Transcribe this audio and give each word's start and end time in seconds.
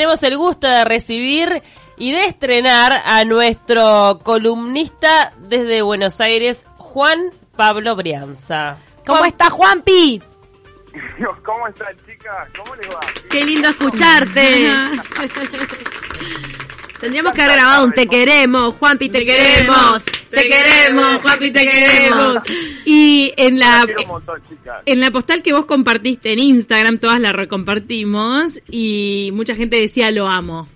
tenemos 0.00 0.22
el 0.22 0.38
gusto 0.38 0.66
de 0.66 0.82
recibir 0.86 1.62
y 1.98 2.12
de 2.12 2.24
estrenar 2.24 3.02
a 3.04 3.22
nuestro 3.26 4.18
columnista 4.22 5.34
desde 5.40 5.82
Buenos 5.82 6.22
Aires, 6.22 6.64
Juan 6.78 7.30
Pablo 7.54 7.94
Brianza. 7.96 8.78
¿Cómo 9.04 9.26
está 9.26 9.50
Juanpi? 9.50 10.22
¿Cómo 11.44 11.68
están, 11.68 11.94
chicas? 12.06 12.48
¿Cómo 12.56 12.74
les 12.76 12.88
va? 12.88 13.00
Qué 13.28 13.44
lindo 13.44 13.68
escucharte. 13.68 14.74
Tendríamos 17.00 17.32
que 17.32 17.42
haber 17.42 17.56
grabado 17.56 17.84
un 17.86 17.92
Te 17.92 18.06
queremos, 18.06 18.74
Juanpi, 18.74 19.08
te 19.08 19.24
queremos. 19.24 20.04
Te 20.30 20.46
queremos, 20.48 21.16
Juanpi, 21.22 21.50
te 21.50 21.66
queremos. 21.66 22.42
Y 22.84 23.32
en 23.36 23.58
la, 23.58 23.86
en 24.86 25.00
la 25.00 25.10
postal 25.10 25.42
que 25.42 25.52
vos 25.52 25.64
compartiste 25.64 26.32
en 26.32 26.38
Instagram, 26.38 26.98
todas 26.98 27.18
la 27.20 27.32
recompartimos 27.32 28.60
y 28.68 29.30
mucha 29.32 29.54
gente 29.54 29.80
decía 29.80 30.10
lo 30.10 30.26
amo. 30.28 30.68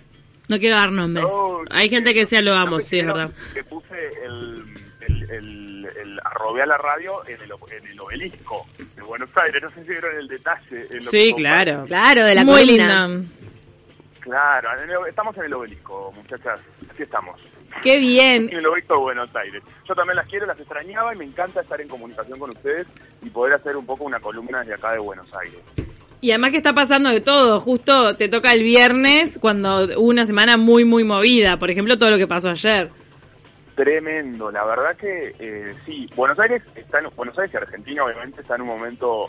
No 0.49 0.59
quiero 0.59 0.77
dar 0.77 0.93
nombres. 0.93 1.27
Hay 1.71 1.89
gente 1.89 2.13
que 2.15 2.21
decía 2.21 2.41
lo 2.43 2.55
amo, 2.55 2.77
¿no 2.77 2.81
sí, 2.81 2.99
es 2.99 3.07
verdad. 3.07 3.31
Que 3.55 3.65
puse 3.65 3.95
el, 4.25 4.65
el, 5.09 5.31
el, 5.31 5.89
el 6.03 6.21
arrobé 6.25 6.63
a 6.63 6.67
la 6.67 6.77
radio 6.79 7.23
en 7.27 7.41
el, 7.43 7.51
en 7.79 7.87
el 7.91 8.01
obelisco 8.01 8.67
de 8.97 9.03
Buenos 9.03 9.29
Aires. 9.37 9.63
No 9.63 9.71
sé 9.71 9.83
si 9.83 9.89
vieron 9.91 10.17
el 10.19 10.29
detalle. 10.29 10.87
en 10.91 10.97
lo 10.97 11.03
Sí, 11.03 11.29
que 11.29 11.35
claro. 11.37 11.85
Claro, 11.87 12.25
de 12.25 12.35
la 12.35 12.45
Muy 12.45 12.61
columna. 12.67 13.07
linda. 13.09 13.29
Claro, 14.25 14.71
en 14.83 14.91
el- 14.91 15.09
estamos 15.09 15.37
en 15.37 15.45
el 15.45 15.53
obelisco, 15.53 16.11
muchachas. 16.17 16.59
Así 16.91 17.03
estamos. 17.03 17.39
Qué 17.83 17.99
bien. 17.99 18.49
En 18.51 18.57
el 18.59 18.67
obelisco 18.67 18.95
de 18.95 19.01
Buenos 19.01 19.37
Aires. 19.37 19.63
Yo 19.87 19.95
también 19.95 20.17
las 20.17 20.27
quiero, 20.27 20.47
las 20.47 20.59
extrañaba 20.59 21.15
y 21.15 21.19
me 21.19 21.27
encanta 21.27 21.61
estar 21.61 21.79
en 21.79 21.89
comunicación 21.89 22.39
con 22.39 22.49
ustedes 22.49 22.87
y 23.21 23.29
poder 23.29 23.53
hacer 23.53 23.77
un 23.77 23.85
poco 23.85 24.05
una 24.05 24.21
columna 24.21 24.61
desde 24.61 24.75
acá 24.75 24.93
de 24.93 24.99
Buenos 24.99 25.29
Aires. 25.35 25.61
Y 26.23 26.31
además 26.31 26.53
que 26.53 26.57
está 26.57 26.73
pasando 26.73 27.11
de 27.11 27.21
todo. 27.21 27.61
Justo 27.61 28.17
te 28.17 28.31
toca 28.31 28.55
el 28.55 28.63
viernes 28.63 29.39
cuando 29.39 29.85
hubo 29.99 30.09
una 30.09 30.25
semana 30.25 30.57
muy, 30.57 30.87
muy 30.87 31.05
movida. 31.05 31.59
Por 31.59 31.71
ejemplo, 31.71 31.99
todo 31.99 32.09
lo 32.09 32.17
que 32.17 32.27
pasó 32.27 32.49
ayer. 32.49 32.89
Tremendo, 33.75 34.51
la 34.51 34.65
verdad 34.65 34.97
que 34.97 35.35
eh, 35.39 35.75
sí, 35.85 36.09
Buenos 36.15 36.39
Aires 36.39 36.63
está 36.77 37.01
en, 37.01 37.09
Buenos 37.17 37.37
Aires 37.39 37.53
y 37.53 37.57
Argentina 37.59 38.05
obviamente 38.05 38.41
está 38.41 38.55
en 38.55 38.63
un 38.63 38.69
momento 38.69 39.29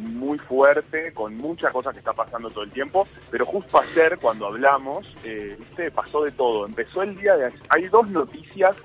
muy 0.00 0.38
fuerte, 0.38 1.12
con 1.12 1.36
muchas 1.36 1.72
cosas 1.72 1.92
que 1.92 1.98
está 2.00 2.12
pasando 2.12 2.50
todo 2.50 2.64
el 2.64 2.70
tiempo, 2.70 3.06
pero 3.30 3.46
justo 3.46 3.78
ayer 3.78 4.18
cuando 4.18 4.46
hablamos, 4.46 5.14
eh, 5.24 5.56
viste, 5.58 5.90
pasó 5.90 6.24
de 6.24 6.32
todo. 6.32 6.66
Empezó 6.66 7.02
el 7.02 7.16
día 7.16 7.36
de. 7.36 7.52
Hay 7.68 7.88
dos 7.88 8.08
noticias 8.08 8.76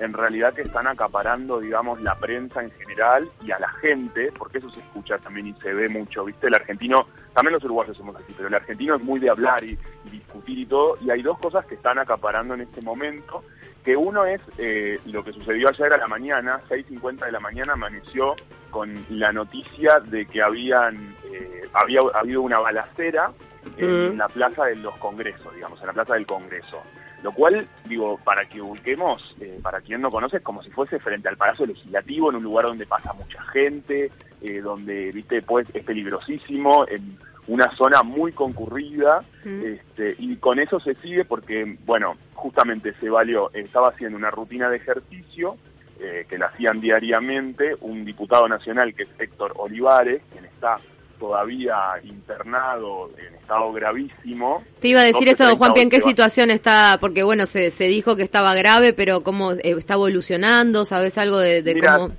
en 0.00 0.12
realidad 0.12 0.54
que 0.54 0.62
están 0.62 0.86
acaparando, 0.86 1.60
digamos, 1.60 2.00
la 2.02 2.14
prensa 2.18 2.62
en 2.62 2.70
general 2.72 3.28
y 3.44 3.50
a 3.50 3.58
la 3.58 3.68
gente, 3.68 4.32
porque 4.36 4.58
eso 4.58 4.70
se 4.70 4.80
escucha 4.80 5.18
también 5.18 5.48
y 5.48 5.54
se 5.54 5.72
ve 5.72 5.88
mucho, 5.88 6.24
viste, 6.24 6.46
el 6.46 6.54
argentino, 6.54 7.06
también 7.34 7.54
los 7.54 7.64
uruguayos 7.64 7.96
somos 7.96 8.16
así, 8.16 8.32
pero 8.36 8.48
el 8.48 8.54
argentino 8.54 8.94
es 8.94 9.02
muy 9.02 9.20
de 9.20 9.30
hablar 9.30 9.64
y 9.64 9.78
discutir 10.10 10.58
y 10.58 10.66
todo, 10.66 10.96
y 11.00 11.10
hay 11.10 11.22
dos 11.22 11.38
cosas 11.38 11.66
que 11.66 11.74
están 11.74 11.98
acaparando 11.98 12.54
en 12.54 12.62
este 12.62 12.80
momento, 12.80 13.42
que 13.88 13.96
uno 13.96 14.26
es 14.26 14.42
eh, 14.58 15.00
lo 15.06 15.24
que 15.24 15.32
sucedió 15.32 15.70
ayer 15.70 15.90
a 15.94 15.96
la 15.96 16.06
mañana, 16.06 16.60
6.50 16.68 17.24
de 17.24 17.32
la 17.32 17.40
mañana, 17.40 17.72
amaneció 17.72 18.36
con 18.68 19.02
la 19.08 19.32
noticia 19.32 19.98
de 20.00 20.26
que 20.26 20.42
habían 20.42 21.16
eh, 21.32 21.62
había 21.72 22.00
habido 22.12 22.42
una 22.42 22.58
balacera 22.58 23.32
en 23.78 24.12
Mm. 24.12 24.18
la 24.18 24.28
plaza 24.28 24.66
de 24.66 24.76
los 24.76 24.94
congresos, 24.98 25.54
digamos, 25.54 25.80
en 25.80 25.86
la 25.86 25.94
plaza 25.94 26.12
del 26.12 26.26
Congreso. 26.26 26.82
Lo 27.22 27.32
cual, 27.32 27.66
digo, 27.86 28.20
para 28.22 28.46
que 28.46 28.60
ubiquemos, 28.60 29.34
eh, 29.40 29.58
para 29.62 29.80
quien 29.80 30.02
no 30.02 30.10
conoce, 30.10 30.36
es 30.36 30.42
como 30.42 30.62
si 30.62 30.68
fuese 30.68 30.98
frente 30.98 31.30
al 31.30 31.38
Palacio 31.38 31.64
Legislativo, 31.64 32.28
en 32.28 32.36
un 32.36 32.42
lugar 32.42 32.66
donde 32.66 32.84
pasa 32.84 33.14
mucha 33.14 33.42
gente, 33.44 34.12
donde, 34.62 35.12
viste, 35.12 35.40
pues 35.40 35.66
es 35.72 35.82
peligrosísimo, 35.82 36.86
en 36.88 37.18
una 37.48 37.74
zona 37.76 38.02
muy 38.02 38.32
concurrida, 38.32 39.24
este, 39.44 40.14
y 40.18 40.36
con 40.36 40.58
eso 40.58 40.78
se 40.80 40.94
sigue 40.96 41.24
porque, 41.24 41.76
bueno, 41.86 42.16
justamente 42.34 42.92
se 43.00 43.08
valió, 43.08 43.50
estaba 43.54 43.88
haciendo 43.88 44.18
una 44.18 44.30
rutina 44.30 44.68
de 44.68 44.76
ejercicio 44.76 45.56
eh, 45.98 46.26
que 46.28 46.38
la 46.38 46.46
hacían 46.46 46.80
diariamente 46.80 47.74
un 47.80 48.04
diputado 48.04 48.46
nacional 48.48 48.94
que 48.94 49.04
es 49.04 49.08
Héctor 49.18 49.54
Olivares, 49.56 50.22
quien 50.30 50.44
está 50.44 50.78
todavía 51.18 51.74
internado 52.04 53.10
en 53.18 53.34
estado 53.34 53.72
gravísimo. 53.72 54.62
Te 54.80 54.88
iba 54.88 55.00
a 55.00 55.04
decir 55.04 55.26
12, 55.26 55.30
eso, 55.30 55.44
30, 55.44 55.56
Juanpi, 55.56 55.80
¿en 55.80 55.90
qué 55.90 55.96
11 55.96 56.08
situación 56.08 56.50
está? 56.50 56.98
Porque, 57.00 57.22
bueno, 57.22 57.46
se, 57.46 57.70
se 57.70 57.84
dijo 57.84 58.14
que 58.14 58.22
estaba 58.22 58.54
grave, 58.54 58.92
pero 58.92 59.22
¿cómo 59.22 59.52
eh, 59.52 59.60
está 59.64 59.94
evolucionando? 59.94 60.84
¿Sabes 60.84 61.18
algo 61.18 61.38
de, 61.38 61.62
de 61.62 61.80
cómo...? 61.80 62.12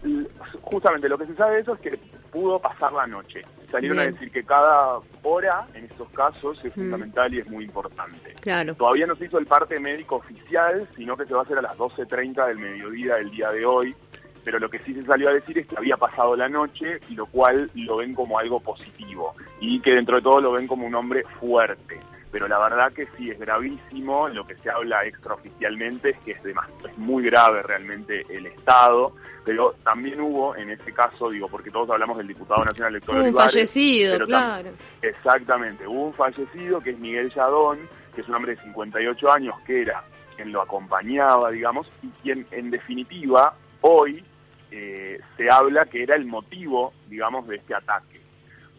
justamente 0.63 1.09
lo 1.09 1.17
que 1.17 1.25
se 1.25 1.35
sabe 1.35 1.55
de 1.55 1.61
eso 1.61 1.73
es 1.73 1.79
que 1.79 1.99
pudo 2.31 2.59
pasar 2.59 2.93
la 2.93 3.07
noche. 3.07 3.43
Salieron 3.71 3.97
Bien. 3.97 4.09
a 4.09 4.11
decir 4.11 4.31
que 4.31 4.43
cada 4.43 4.99
hora 5.23 5.67
en 5.73 5.85
estos 5.85 6.09
casos 6.09 6.57
es 6.63 6.71
Mm. 6.75 6.79
fundamental 6.81 7.33
y 7.33 7.39
es 7.39 7.47
muy 7.49 7.65
importante. 7.65 8.33
Claro. 8.41 8.73
Todavía 8.75 9.05
no 9.05 9.15
se 9.15 9.25
hizo 9.25 9.37
el 9.37 9.45
parte 9.45 9.79
médico 9.79 10.15
oficial, 10.15 10.87
sino 10.95 11.15
que 11.15 11.25
se 11.25 11.33
va 11.33 11.41
a 11.41 11.43
hacer 11.43 11.57
a 11.57 11.61
las 11.61 11.77
12.30 11.77 12.47
del 12.47 12.57
mediodía 12.57 13.15
del 13.15 13.29
día 13.31 13.51
de 13.51 13.65
hoy. 13.65 13.95
Pero 14.43 14.57
lo 14.57 14.69
que 14.69 14.79
sí 14.79 14.93
se 14.93 15.03
salió 15.03 15.29
a 15.29 15.33
decir 15.33 15.57
es 15.59 15.67
que 15.67 15.75
había 15.77 15.97
pasado 15.97 16.35
la 16.35 16.47
noche, 16.49 16.99
y 17.09 17.13
lo 17.15 17.25
cual 17.27 17.69
lo 17.75 17.97
ven 17.97 18.15
como 18.15 18.39
algo 18.39 18.59
positivo. 18.59 19.35
Y 19.59 19.81
que 19.81 19.91
dentro 19.91 20.15
de 20.15 20.21
todo 20.21 20.39
lo 20.41 20.53
ven 20.53 20.65
como 20.65 20.87
un 20.87 20.95
hombre 20.95 21.23
fuerte. 21.39 21.99
Pero 22.31 22.47
la 22.47 22.59
verdad 22.59 22.93
que 22.93 23.07
sí, 23.17 23.31
es 23.31 23.39
gravísimo. 23.39 24.29
Lo 24.29 24.45
que 24.45 24.55
se 24.57 24.69
habla 24.69 25.03
extraoficialmente 25.05 26.11
es 26.11 26.19
que 26.19 26.31
es, 26.31 26.45
es 26.45 26.97
muy 26.97 27.23
grave 27.23 27.63
realmente 27.63 28.25
el 28.29 28.45
estado. 28.45 29.15
Pero 29.45 29.75
también 29.83 30.21
hubo, 30.21 30.55
en 30.55 30.69
este 30.69 30.93
caso, 30.93 31.29
digo, 31.31 31.47
porque 31.47 31.71
todos 31.71 31.89
hablamos 31.89 32.17
del 32.17 32.27
diputado 32.27 32.63
nacional 32.63 32.95
Héctor 32.95 33.15
Un 33.15 33.21
Olivares, 33.21 33.53
fallecido, 33.53 34.27
claro. 34.27 34.69
Exactamente, 35.01 35.87
hubo 35.87 36.05
un 36.05 36.13
fallecido 36.13 36.81
que 36.81 36.91
es 36.91 36.99
Miguel 36.99 37.33
Yadón, 37.33 37.79
que 38.13 38.21
es 38.21 38.27
un 38.27 38.35
hombre 38.35 38.55
de 38.55 38.61
58 38.61 39.31
años, 39.31 39.55
que 39.65 39.81
era 39.81 40.03
quien 40.35 40.51
lo 40.51 40.61
acompañaba, 40.61 41.49
digamos, 41.51 41.91
y 42.03 42.09
quien 42.21 42.45
en 42.51 42.69
definitiva 42.69 43.55
hoy 43.81 44.23
eh, 44.71 45.19
se 45.35 45.49
habla 45.49 45.85
que 45.85 46.03
era 46.03 46.15
el 46.15 46.25
motivo, 46.25 46.93
digamos, 47.07 47.47
de 47.47 47.55
este 47.55 47.73
ataque. 47.73 48.18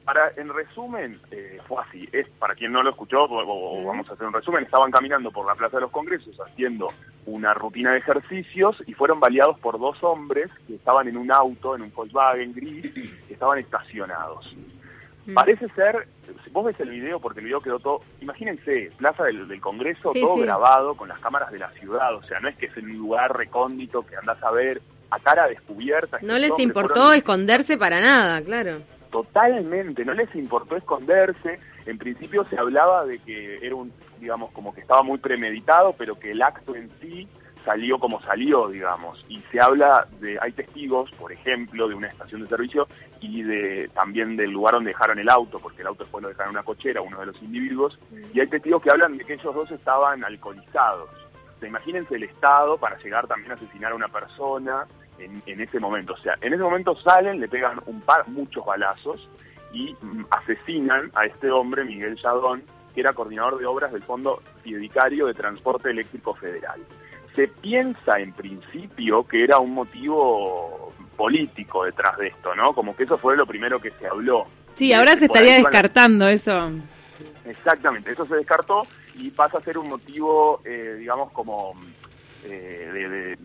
Para, 0.04 0.32
en 0.36 0.48
resumen, 0.52 1.20
eh, 1.30 1.58
fue 1.68 1.82
así. 1.86 2.08
Es 2.10 2.26
para 2.38 2.54
quien 2.54 2.72
no 2.72 2.82
lo 2.82 2.90
escuchó, 2.90 3.24
o, 3.24 3.84
vamos 3.84 4.08
a 4.08 4.14
hacer 4.14 4.26
un 4.26 4.32
resumen. 4.32 4.64
Estaban 4.64 4.90
caminando 4.90 5.30
por 5.30 5.46
la 5.46 5.54
Plaza 5.54 5.76
de 5.76 5.82
los 5.82 5.90
Congresos 5.90 6.36
haciendo 6.40 6.88
una 7.26 7.54
rutina 7.54 7.92
de 7.92 7.98
ejercicios 7.98 8.82
y 8.86 8.94
fueron 8.94 9.20
baleados 9.20 9.58
por 9.60 9.78
dos 9.78 10.02
hombres 10.02 10.50
que 10.66 10.74
estaban 10.74 11.06
en 11.06 11.16
un 11.16 11.30
auto, 11.30 11.76
en 11.76 11.82
un 11.82 11.92
Volkswagen 11.94 12.52
gris, 12.54 12.90
que 12.92 13.32
estaban 13.34 13.58
estacionados. 13.58 14.56
Parece 15.34 15.68
ser, 15.74 16.08
vos 16.50 16.64
ves 16.64 16.80
el 16.80 16.88
video, 16.90 17.20
porque 17.20 17.38
el 17.40 17.44
video 17.46 17.60
quedó 17.60 17.78
todo, 17.78 18.00
imagínense, 18.20 18.90
Plaza 18.96 19.24
del, 19.24 19.46
del 19.46 19.60
Congreso, 19.60 20.12
Sí, 20.12 20.20
todo 20.22 20.36
sí. 20.36 20.40
grabado 20.42 20.96
con 20.96 21.08
las 21.08 21.20
cámaras 21.20 21.52
de 21.52 21.58
la 21.58 21.70
ciudad, 21.72 22.14
o 22.16 22.22
sea, 22.24 22.40
no 22.40 22.48
es 22.48 22.56
que 22.56 22.66
es 22.66 22.76
en 22.78 22.86
un 22.86 22.96
lugar 22.98 23.36
recóndito 23.36 24.04
que 24.04 24.16
andás 24.16 24.42
a 24.42 24.50
ver 24.50 24.80
a 25.10 25.20
cara 25.20 25.46
descubierta. 25.46 26.18
No 26.22 26.36
les 26.38 26.58
importó 26.58 26.94
fueron- 26.94 27.14
esconderse 27.14 27.76
para 27.76 28.00
nada, 28.00 28.42
claro. 28.42 28.80
Totalmente, 29.10 30.04
no 30.04 30.14
les 30.14 30.34
importó 30.34 30.76
esconderse. 30.76 31.58
En 31.86 31.98
principio 31.98 32.44
se 32.48 32.58
hablaba 32.58 33.04
de 33.04 33.18
que 33.18 33.58
era 33.64 33.74
un, 33.74 33.92
digamos, 34.20 34.52
como 34.52 34.72
que 34.72 34.82
estaba 34.82 35.02
muy 35.02 35.18
premeditado, 35.18 35.94
pero 35.98 36.18
que 36.18 36.30
el 36.30 36.42
acto 36.42 36.74
en 36.76 36.90
sí 37.00 37.28
salió 37.64 37.98
como 37.98 38.20
salió, 38.22 38.68
digamos. 38.68 39.24
Y 39.28 39.40
se 39.50 39.60
habla 39.60 40.06
de, 40.20 40.38
hay 40.40 40.52
testigos, 40.52 41.10
por 41.12 41.32
ejemplo, 41.32 41.88
de 41.88 41.94
una 41.94 42.06
estación 42.06 42.42
de 42.42 42.48
servicio 42.48 42.86
y 43.20 43.42
de 43.42 43.90
también 43.94 44.36
del 44.36 44.50
lugar 44.50 44.74
donde 44.74 44.90
dejaron 44.90 45.18
el 45.18 45.28
auto, 45.28 45.58
porque 45.58 45.82
el 45.82 45.88
auto 45.88 46.04
después 46.04 46.22
lo 46.22 46.28
dejaron 46.28 46.50
en 46.50 46.56
una 46.56 46.64
cochera, 46.64 47.02
uno 47.02 47.18
de 47.20 47.26
los 47.26 47.42
individuos, 47.42 47.98
y 48.32 48.40
hay 48.40 48.46
testigos 48.46 48.82
que 48.82 48.90
hablan 48.90 49.18
de 49.18 49.24
que 49.24 49.34
ellos 49.34 49.54
dos 49.54 49.70
estaban 49.70 50.24
alcoholizados. 50.24 51.10
O 51.56 51.60
sea, 51.60 51.68
imagínense 51.68 52.14
el 52.14 52.22
estado 52.22 52.78
para 52.78 52.96
llegar 52.98 53.26
también 53.26 53.52
a 53.52 53.54
asesinar 53.56 53.92
a 53.92 53.96
una 53.96 54.08
persona 54.08 54.86
en, 55.20 55.42
en 55.46 55.60
ese 55.60 55.78
momento. 55.78 56.14
O 56.14 56.18
sea, 56.18 56.36
en 56.40 56.52
ese 56.54 56.62
momento 56.62 56.96
salen, 57.00 57.40
le 57.40 57.48
pegan 57.48 57.80
un 57.86 58.00
par, 58.00 58.26
muchos 58.28 58.64
balazos 58.64 59.28
y 59.72 59.94
mm, 60.00 60.24
asesinan 60.30 61.10
a 61.14 61.26
este 61.26 61.50
hombre, 61.50 61.84
Miguel 61.84 62.16
Yadón, 62.16 62.62
que 62.94 63.00
era 63.00 63.12
coordinador 63.12 63.58
de 63.58 63.66
obras 63.66 63.92
del 63.92 64.02
Fondo 64.02 64.42
Fideicario 64.64 65.26
de 65.26 65.34
Transporte 65.34 65.90
Eléctrico 65.90 66.34
Federal. 66.34 66.80
Se 67.36 67.46
piensa 67.46 68.18
en 68.18 68.32
principio 68.32 69.24
que 69.26 69.44
era 69.44 69.58
un 69.60 69.72
motivo 69.72 70.92
político 71.16 71.84
detrás 71.84 72.16
de 72.18 72.26
esto, 72.28 72.54
¿no? 72.56 72.72
Como 72.74 72.96
que 72.96 73.04
eso 73.04 73.16
fue 73.18 73.36
lo 73.36 73.46
primero 73.46 73.80
que 73.80 73.92
se 73.92 74.06
habló. 74.08 74.46
Sí, 74.74 74.92
ahora 74.92 75.14
se 75.16 75.26
estaría 75.26 75.54
descartando 75.54 76.26
eso. 76.26 76.70
Exactamente, 77.44 78.12
eso 78.12 78.26
se 78.26 78.36
descartó 78.36 78.82
y 79.14 79.30
pasa 79.30 79.58
a 79.58 79.62
ser 79.62 79.78
un 79.78 79.88
motivo, 79.88 80.60
eh, 80.64 80.96
digamos, 80.98 81.30
como 81.32 81.74
eh, 82.44 82.90
de, 82.92 83.08
de- 83.08 83.38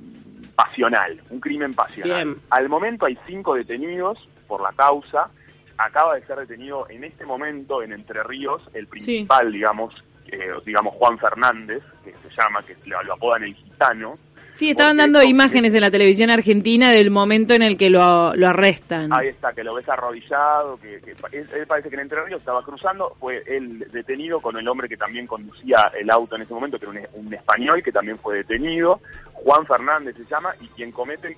pasional, 0.56 1.22
un 1.30 1.40
crimen 1.40 1.74
pasional. 1.74 2.26
Bien. 2.26 2.38
Al 2.50 2.70
momento 2.70 3.06
hay 3.06 3.18
cinco 3.28 3.56
detenidos 3.56 4.18
por 4.48 4.62
la 4.62 4.72
causa. 4.74 5.30
Acaba 5.78 6.16
de 6.16 6.26
ser 6.26 6.38
detenido 6.38 6.88
en 6.90 7.04
este 7.04 7.26
momento 7.26 7.84
en 7.84 7.92
Entre 7.92 8.24
Ríos 8.24 8.62
el 8.74 8.88
principal, 8.88 9.52
digamos, 9.52 9.94
eh, 10.28 10.40
digamos 10.66 10.94
Juan 10.96 11.18
Fernández, 11.20 11.84
que 12.04 12.12
se 12.12 12.30
llama, 12.42 12.64
que 12.66 12.76
lo, 12.86 13.04
lo 13.04 13.14
apodan 13.14 13.44
el 13.44 13.54
gitano. 13.56 14.18
Sí, 14.54 14.70
estaban 14.70 14.96
dando 14.96 15.20
esto- 15.20 15.30
imágenes 15.30 15.74
en 15.74 15.82
la 15.82 15.92
televisión 15.92 16.30
argentina 16.32 16.90
del 16.92 17.12
momento 17.12 17.54
en 17.54 17.62
el 17.62 17.78
que 17.78 17.90
lo, 17.90 18.34
lo 18.36 18.48
arrestan. 18.48 19.12
Ahí 19.12 19.28
está, 19.28 19.52
que 19.52 19.66
lo 19.66 19.74
ves 19.76 19.90
arrodillado, 19.90 20.78
que, 20.78 20.96
él, 21.34 21.50
él 21.54 21.68
parece 21.68 21.90
que 21.90 21.96
en 21.96 22.02
Entre 22.04 22.24
Ríos 22.24 22.40
estaba 22.40 22.64
cruzando, 22.64 23.18
fue 23.20 23.44
él 23.46 23.86
detenido 23.92 24.40
con 24.40 24.56
el 24.58 24.66
hombre 24.70 24.88
que 24.88 24.96
también 24.96 25.28
conducía 25.28 25.92
el 26.00 26.10
auto 26.10 26.38
en 26.38 26.44
ese 26.44 26.54
momento, 26.54 26.80
que 26.80 26.86
era 26.86 27.08
un, 27.14 27.26
un 27.26 27.34
español 27.34 27.84
que 27.84 27.92
también 27.92 28.18
fue 28.18 28.38
detenido, 28.38 29.02
Juan 29.44 29.66
Fernández 29.66 30.16
se 30.16 30.26
llama, 30.26 30.56
y 30.62 30.68
quien 30.70 30.92
comete 30.92 31.38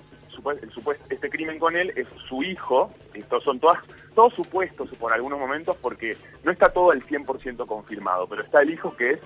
el 0.62 0.70
supuesto, 0.70 1.04
este 1.10 1.30
crimen 1.30 1.58
con 1.58 1.76
él 1.76 1.92
es 1.96 2.06
su 2.28 2.42
hijo, 2.42 2.92
estos 3.12 3.42
son 3.42 3.58
todas, 3.58 3.82
todos 4.14 4.32
supuestos 4.34 4.88
por 4.98 5.12
algunos 5.12 5.38
momentos 5.38 5.76
porque 5.82 6.16
no 6.44 6.52
está 6.52 6.72
todo 6.72 6.92
al 6.92 7.04
100% 7.04 7.66
confirmado, 7.66 8.26
pero 8.28 8.42
está 8.42 8.62
el 8.62 8.70
hijo 8.70 8.96
que 8.96 9.12
es 9.12 9.20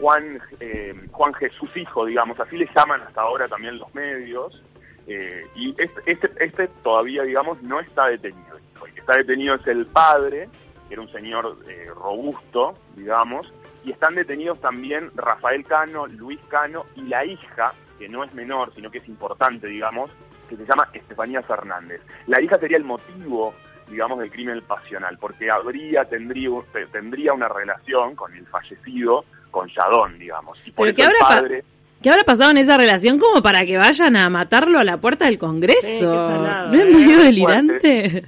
Juan, 0.00 0.40
eh, 0.60 0.94
Juan 1.12 1.32
Jesús 1.34 1.70
hijo, 1.76 2.04
digamos, 2.04 2.38
así 2.40 2.56
le 2.56 2.68
llaman 2.74 3.00
hasta 3.02 3.22
ahora 3.22 3.48
también 3.48 3.78
los 3.78 3.94
medios, 3.94 4.62
eh, 5.06 5.46
y 5.54 5.70
este, 5.78 6.02
este, 6.04 6.30
este 6.44 6.68
todavía, 6.82 7.22
digamos, 7.22 7.62
no 7.62 7.80
está 7.80 8.08
detenido. 8.08 8.58
El 8.84 8.92
que 8.92 9.00
está 9.00 9.16
detenido 9.16 9.54
es 9.54 9.66
el 9.66 9.86
padre, 9.86 10.50
que 10.86 10.94
era 10.94 11.02
un 11.02 11.10
señor 11.10 11.56
eh, 11.66 11.86
robusto, 11.94 12.74
digamos, 12.94 13.50
y 13.84 13.92
están 13.92 14.14
detenidos 14.14 14.60
también 14.60 15.10
Rafael 15.14 15.64
Cano, 15.64 16.06
Luis 16.06 16.40
Cano 16.48 16.84
y 16.94 17.02
la 17.02 17.24
hija, 17.24 17.72
que 17.98 18.08
no 18.08 18.24
es 18.24 18.32
menor, 18.34 18.72
sino 18.74 18.90
que 18.90 18.98
es 18.98 19.08
importante, 19.08 19.66
digamos, 19.66 20.10
que 20.48 20.56
se 20.56 20.64
llama 20.64 20.88
Estefanía 20.92 21.42
Fernández. 21.42 22.00
La 22.26 22.40
hija 22.40 22.58
sería 22.58 22.76
el 22.76 22.84
motivo, 22.84 23.54
digamos, 23.88 24.18
del 24.20 24.30
crimen 24.30 24.62
pasional, 24.62 25.18
porque 25.20 25.50
habría, 25.50 26.04
tendría, 26.04 26.50
tendría 26.92 27.32
una 27.32 27.48
relación 27.48 28.14
con 28.14 28.34
el 28.34 28.46
fallecido, 28.46 29.24
con 29.50 29.68
Yadón, 29.68 30.18
digamos. 30.18 30.58
Y 30.64 30.70
por 30.72 30.86
Pero 30.86 30.90
eso 30.90 30.96
¿qué 30.96 31.02
el 31.02 31.08
habrá 31.08 31.18
pa- 31.36 31.42
padre... 31.42 31.64
¿Qué 32.00 32.10
habrá 32.10 32.22
pasado 32.22 32.52
en 32.52 32.58
esa 32.58 32.76
relación 32.76 33.18
como 33.18 33.42
para 33.42 33.66
que 33.66 33.76
vayan 33.76 34.14
a 34.14 34.28
matarlo 34.28 34.78
a 34.78 34.84
la 34.84 34.98
puerta 34.98 35.24
del 35.24 35.36
Congreso? 35.36 35.80
Sí, 35.80 35.98
qué 35.98 36.06
salado, 36.06 36.68
¿No 36.68 36.74
es 36.74 36.84
eh. 36.84 36.94
medio 36.94 37.18
delirante? 37.18 38.22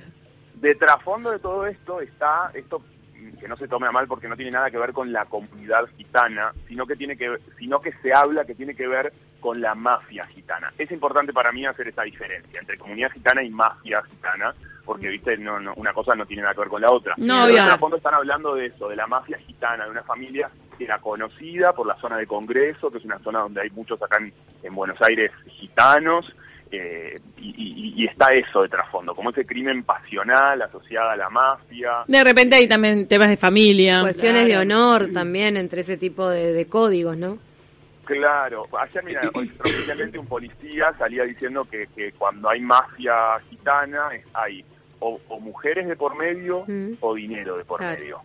De 0.55 0.75
trasfondo 0.75 1.31
de 1.31 1.39
todo 1.39 1.65
esto 1.67 2.01
está 2.01 2.51
esto 2.55 2.83
que 3.41 3.49
no 3.49 3.57
se 3.57 3.67
tome 3.69 3.87
a 3.87 3.93
mal 3.93 4.07
porque 4.07 4.29
no 4.29 4.37
tiene 4.37 4.53
nada 4.53 4.71
que 4.71 4.79
ver 4.79 4.93
con 4.93 5.13
la 5.13 5.25
comunidad 5.25 5.87
gitana, 5.97 6.53
sino 6.69 6.87
que 6.87 6.97
tiene 6.97 7.17
que 7.17 7.37
sino 7.59 7.81
que 7.81 7.93
se 8.03 8.13
habla 8.15 8.45
que 8.45 8.55
tiene 8.55 8.75
que 8.77 8.87
ver 8.87 9.13
con 9.41 9.61
la 9.61 9.75
mafia 9.75 10.27
gitana. 10.27 10.71
Es 10.79 10.91
importante 10.91 11.33
para 11.33 11.51
mí 11.53 11.65
hacer 11.67 11.89
esta 11.89 12.03
diferencia 12.03 12.61
entre 12.61 12.77
comunidad 12.79 13.11
gitana 13.13 13.43
y 13.43 13.49
mafia 13.51 14.03
gitana, 14.03 14.55
porque 14.85 15.09
viste 15.09 15.37
no, 15.39 15.59
no- 15.59 15.73
una 15.77 15.93
cosa 15.95 16.15
no 16.15 16.27
tiene 16.27 16.43
nada 16.43 16.55
que 16.55 16.61
ver 16.61 16.69
con 16.69 16.83
la 16.83 16.91
otra. 16.91 17.15
No, 17.17 17.35
Pero 17.45 17.47
de 17.47 17.55
trasfondo 17.69 17.97
están 17.97 18.15
hablando 18.15 18.55
de 18.55 18.67
eso, 18.67 18.89
de 18.89 18.97
la 18.97 19.07
mafia 19.07 19.39
gitana, 19.39 19.85
de 19.87 19.91
una 19.91 20.03
familia 20.03 20.51
que 20.77 20.85
era 20.85 20.99
conocida 20.99 21.73
por 21.73 21.87
la 21.87 21.97
zona 21.97 22.17
de 22.19 22.27
Congreso, 22.27 22.91
que 22.91 22.99
es 22.99 23.05
una 23.05 23.19
zona 23.21 23.41
donde 23.41 23.63
hay 23.63 23.71
muchos 23.71 24.03
acá 24.03 24.19
en, 24.19 24.33
en 24.63 24.75
Buenos 24.75 25.01
Aires 25.03 25.31
gitanos, 25.47 26.27
eh, 26.73 27.19
y, 27.39 27.49
y- 27.49 28.03
y 28.03 28.07
está 28.07 28.31
eso 28.33 28.63
de 28.63 28.69
trasfondo, 28.69 29.15
como 29.15 29.31
ese 29.31 29.45
crimen 29.45 29.83
pasional 29.83 30.63
asociado 30.63 31.11
a 31.11 31.17
la 31.17 31.29
mafia. 31.31 32.05
De 32.07 32.23
repente 32.25 32.57
hay 32.57 32.69
también 32.69 33.07
temas 33.09 33.29
de 33.29 33.37
familia. 33.37 34.01
Cuestiones 34.03 34.47
de 34.47 34.57
honor 34.57 35.09
también 35.13 35.57
entre 35.57 35.81
ese 35.83 35.97
tipo 35.97 36.29
de, 36.29 36.53
de 36.53 36.67
códigos, 36.67 37.17
¿no? 37.17 37.39
Claro, 38.05 38.67
ayer 38.81 39.05
mira, 39.05 39.21
hoy 39.35 39.51
oficialmente 39.61 40.19
un 40.19 40.27
policía 40.27 40.93
salía 40.99 41.23
diciendo 41.25 41.65
que, 41.71 41.87
que 41.95 42.13
cuando 42.13 42.49
hay 42.49 42.61
mafia 42.61 43.39
gitana 43.49 44.09
hay 44.35 44.65
o, 44.99 45.21
o 45.29 45.39
mujeres 45.41 45.87
de 45.87 45.95
por 45.97 46.17
medio 46.17 46.65
Mm. 46.67 46.95
o 47.01 47.15
dinero 47.15 47.57
de 47.57 47.65
por 47.65 47.79
Claro. 47.79 47.99
medio. 48.01 48.21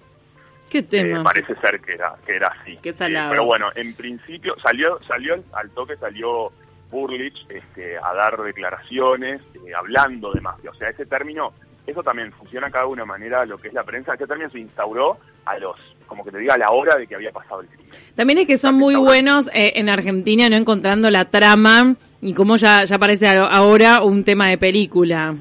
¿Qué 0.70 0.82
tema? 0.82 1.20
Eh, 1.22 1.24
parece 1.24 1.56
ser 1.62 1.80
que 1.80 1.94
era 1.94 2.16
que 2.26 2.36
era 2.36 2.48
así. 2.48 2.78
Qué 2.82 2.92
salado. 2.94 3.28
Eh, 3.28 3.30
pero 3.32 3.46
bueno, 3.46 3.68
en 3.76 3.94
principio 3.94 4.56
salió 4.62 5.00
salió 5.08 5.36
al 5.54 5.70
toque 5.72 5.96
salió 5.98 6.52
Burlich 6.96 7.36
este, 7.50 7.98
a 7.98 8.14
dar 8.14 8.42
declaraciones 8.42 9.42
eh, 9.54 9.74
hablando 9.78 10.32
de 10.32 10.40
mafia. 10.40 10.72
O 10.72 10.76
sea, 10.76 10.90
ese 10.90 11.06
término, 11.06 11.52
eso 11.86 12.02
también 12.02 12.32
funciona 12.32 12.68
acá 12.68 12.80
de 12.80 12.86
una 12.86 13.04
manera 13.04 13.46
lo 13.46 13.58
que 13.58 13.68
es 13.68 13.74
la 13.74 13.84
prensa. 13.84 14.14
Ese 14.14 14.26
término 14.26 14.50
se 14.50 14.60
instauró 14.60 15.18
a 15.44 15.60
los, 15.60 15.76
como 16.08 16.24
que 16.24 16.32
te 16.32 16.38
diga, 16.38 16.54
a 16.54 16.58
la 16.58 16.72
hora 16.72 16.96
de 16.96 17.06
que 17.06 17.16
había 17.16 17.32
pasado 17.32 17.62
el 17.62 17.68
crimen. 17.68 17.90
También 18.16 18.40
es 18.40 18.48
que 18.48 18.58
son 18.58 18.76
muy 18.76 18.96
buenos 18.96 19.50
eh, 19.54 19.74
en 19.76 19.90
Argentina 19.90 20.48
no 20.50 20.56
encontrando 20.56 21.12
la 21.12 21.26
trama 21.26 21.96
y 22.22 22.34
como 22.34 22.56
ya, 22.56 22.86
ya 22.86 22.98
parece 22.98 23.28
ahora 23.28 24.02
un 24.02 24.24
tema 24.24 24.48
de 24.48 24.58
película. 24.58 25.36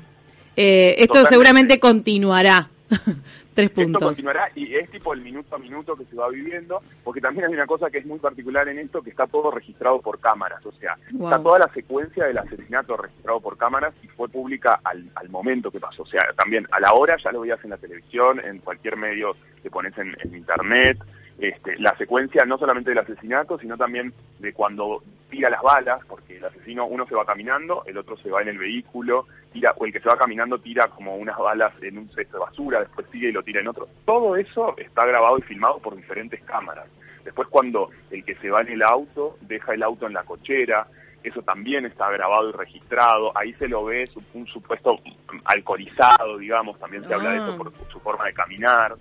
Eh, 0.56 0.96
esto 0.98 1.06
Totalmente. 1.06 1.28
seguramente 1.30 1.80
continuará. 1.80 2.68
Tres 3.54 3.70
Esto 3.76 3.98
continuará 4.00 4.50
y 4.54 4.74
es 4.74 4.90
tipo 4.90 5.14
el 5.14 5.20
minuto 5.22 5.54
a 5.54 5.58
minuto 5.58 5.94
que 5.96 6.04
se 6.06 6.16
va 6.16 6.28
viviendo, 6.28 6.82
porque 7.04 7.20
también 7.20 7.46
hay 7.46 7.54
una 7.54 7.66
cosa 7.66 7.88
que 7.90 7.98
es 7.98 8.06
muy 8.06 8.18
particular 8.18 8.68
en 8.68 8.78
esto, 8.78 9.02
que 9.02 9.10
está 9.10 9.26
todo 9.26 9.50
registrado 9.50 10.00
por 10.00 10.18
cámaras, 10.18 10.64
o 10.66 10.72
sea, 10.72 10.96
Wow. 11.12 11.28
está 11.30 11.42
toda 11.42 11.58
la 11.60 11.68
secuencia 11.72 12.24
del 12.24 12.38
asesinato 12.38 12.96
registrado 12.96 13.40
por 13.40 13.56
cámaras 13.56 13.94
y 14.02 14.08
fue 14.08 14.28
pública 14.28 14.80
al, 14.84 15.08
al 15.14 15.28
momento 15.28 15.70
que 15.70 15.80
pasó, 15.80 16.02
o 16.02 16.06
sea, 16.06 16.22
también 16.36 16.66
a 16.72 16.80
la 16.80 16.92
hora 16.92 17.16
ya 17.22 17.30
lo 17.32 17.40
veías 17.42 17.62
en 17.64 17.70
la 17.70 17.76
televisión, 17.76 18.40
en 18.40 18.58
cualquier 18.58 18.96
medio 18.96 19.36
que 19.62 19.70
pones 19.70 19.96
en, 19.98 20.16
en 20.22 20.34
internet, 20.34 20.98
este, 21.38 21.78
la 21.78 21.96
secuencia 21.96 22.44
no 22.44 22.58
solamente 22.58 22.90
del 22.90 22.98
asesinato, 22.98 23.58
sino 23.58 23.76
también 23.76 24.12
de 24.38 24.52
cuando 24.52 25.02
tira 25.34 25.50
las 25.50 25.62
balas, 25.62 26.00
porque 26.06 26.36
el 26.36 26.44
asesino 26.44 26.86
uno 26.86 27.06
se 27.08 27.14
va 27.16 27.24
caminando, 27.24 27.82
el 27.86 27.98
otro 27.98 28.16
se 28.18 28.30
va 28.30 28.40
en 28.42 28.48
el 28.48 28.58
vehículo, 28.58 29.26
tira, 29.52 29.74
o 29.76 29.84
el 29.84 29.92
que 29.92 29.98
se 29.98 30.08
va 30.08 30.16
caminando 30.16 30.60
tira 30.60 30.86
como 30.86 31.16
unas 31.16 31.36
balas 31.36 31.72
en 31.82 31.98
un 31.98 32.08
cesto 32.10 32.38
de 32.38 32.44
basura, 32.44 32.78
después 32.78 33.04
sigue 33.10 33.30
y 33.30 33.32
lo 33.32 33.42
tira 33.42 33.60
en 33.60 33.66
otro. 33.66 33.88
Todo 34.04 34.36
eso 34.36 34.76
está 34.78 35.04
grabado 35.04 35.36
y 35.38 35.42
filmado 35.42 35.78
por 35.80 35.96
diferentes 35.96 36.40
cámaras. 36.44 36.86
Después 37.24 37.48
cuando 37.48 37.90
el 38.12 38.24
que 38.24 38.36
se 38.36 38.48
va 38.48 38.60
en 38.60 38.68
el 38.68 38.82
auto 38.84 39.36
deja 39.40 39.74
el 39.74 39.82
auto 39.82 40.06
en 40.06 40.12
la 40.12 40.22
cochera, 40.22 40.86
eso 41.24 41.42
también 41.42 41.84
está 41.86 42.08
grabado 42.10 42.50
y 42.50 42.52
registrado, 42.52 43.32
ahí 43.36 43.54
se 43.54 43.66
lo 43.66 43.84
ve 43.86 44.08
un 44.34 44.46
supuesto 44.46 45.00
alcoholizado, 45.46 46.38
digamos, 46.38 46.78
también 46.78 47.04
se 47.08 47.12
habla 47.14 47.30
de 47.30 47.38
Ah. 47.38 47.48
eso 47.48 47.56
por 47.56 47.72
su 47.90 47.98
forma 48.00 48.26
de 48.26 48.34
caminar. 48.34 48.94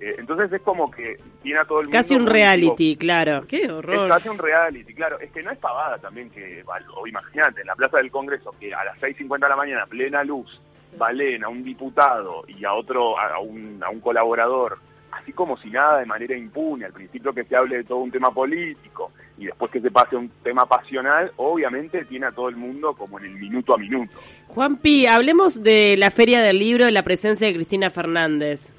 Eh, 0.00 0.16
entonces 0.18 0.50
es 0.50 0.62
como 0.62 0.90
que 0.90 1.20
tiene 1.42 1.60
a 1.60 1.64
todo 1.66 1.80
el 1.80 1.86
mundo... 1.86 1.98
Casi 1.98 2.14
un 2.14 2.26
reality, 2.26 2.96
claro. 2.96 3.44
Qué 3.46 3.64
es 3.64 3.70
horror. 3.70 4.08
casi 4.08 4.30
un 4.30 4.38
reality, 4.38 4.94
claro. 4.94 5.20
Es 5.20 5.30
que 5.30 5.42
no 5.42 5.50
es 5.50 5.58
pavada 5.58 5.98
también 5.98 6.30
que, 6.30 6.64
o 6.94 7.06
imagínate, 7.06 7.60
en 7.60 7.66
la 7.66 7.76
Plaza 7.76 7.98
del 7.98 8.10
Congreso, 8.10 8.54
que 8.58 8.72
a 8.74 8.82
las 8.82 8.98
6.50 8.98 9.40
de 9.40 9.48
la 9.48 9.56
mañana, 9.56 9.86
plena 9.86 10.24
luz, 10.24 10.60
valen 10.96 11.44
a 11.44 11.48
un 11.48 11.62
diputado 11.62 12.44
y 12.48 12.64
a 12.64 12.72
otro, 12.72 13.18
a 13.18 13.38
un, 13.40 13.82
a 13.84 13.90
un 13.90 14.00
colaborador, 14.00 14.78
así 15.12 15.32
como 15.32 15.58
si 15.58 15.68
nada, 15.68 15.98
de 15.98 16.06
manera 16.06 16.34
impune, 16.34 16.86
al 16.86 16.92
principio 16.92 17.34
que 17.34 17.44
se 17.44 17.54
hable 17.54 17.76
de 17.76 17.84
todo 17.84 17.98
un 17.98 18.10
tema 18.10 18.32
político 18.32 19.12
y 19.36 19.46
después 19.46 19.70
que 19.70 19.80
se 19.80 19.90
pase 19.90 20.16
a 20.16 20.18
un 20.18 20.30
tema 20.42 20.66
pasional, 20.66 21.30
obviamente 21.36 22.06
tiene 22.06 22.26
a 22.26 22.32
todo 22.32 22.48
el 22.48 22.56
mundo 22.56 22.94
como 22.94 23.18
en 23.18 23.26
el 23.26 23.34
minuto 23.34 23.74
a 23.74 23.78
minuto. 23.78 24.18
Juanpi, 24.48 25.06
hablemos 25.06 25.62
de 25.62 25.96
la 25.98 26.10
Feria 26.10 26.40
del 26.40 26.58
Libro 26.58 26.88
y 26.88 26.92
la 26.92 27.02
presencia 27.02 27.46
de 27.46 27.54
Cristina 27.54 27.90
Fernández. 27.90 28.72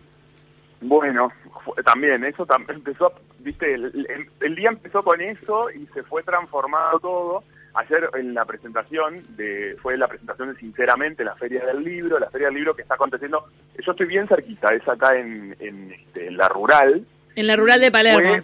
Bueno, 0.81 1.31
fue- 1.63 1.81
también 1.83 2.24
eso 2.25 2.45
tam- 2.45 2.66
empezó, 2.69 3.13
viste, 3.39 3.74
el, 3.74 3.86
el- 3.86 4.30
el 4.42 4.56
día 4.56 4.69
empezó 4.69 5.04
con 5.04 5.22
eso 5.22 5.69
y 5.72 5.86
se 5.94 6.04
fue 6.04 6.23
transformando 6.23 7.00
todo. 7.00 7.44
Ayer 7.73 8.09
en 8.16 8.33
la 8.33 8.44
presentación 8.44 9.21
de 9.38 9.78
fue 9.81 9.95
la 9.97 10.07
presentación 10.09 10.52
de 10.54 10.59
Sinceramente 10.59 11.23
la 11.23 11.35
Feria 11.35 11.66
del 11.66 11.83
Libro, 11.83 12.19
la 12.19 12.30
Feria 12.30 12.47
del 12.47 12.56
Libro 12.56 12.76
que 12.76 12.81
está 12.81 12.95
aconteciendo. 12.95 13.45
Yo 13.80 13.92
estoy 13.92 14.07
bien 14.07 14.28
cerquita, 14.28 14.73
es 14.73 14.85
acá 14.88 15.16
en, 15.18 15.56
en, 15.59 15.94
este, 15.94 16.28
en 16.28 16.35
la 16.38 16.50
rural. 16.50 17.06
En 17.35 17.47
la 17.47 17.56
rural 17.56 17.80
de 17.80 17.92
Palermo. 17.92 18.44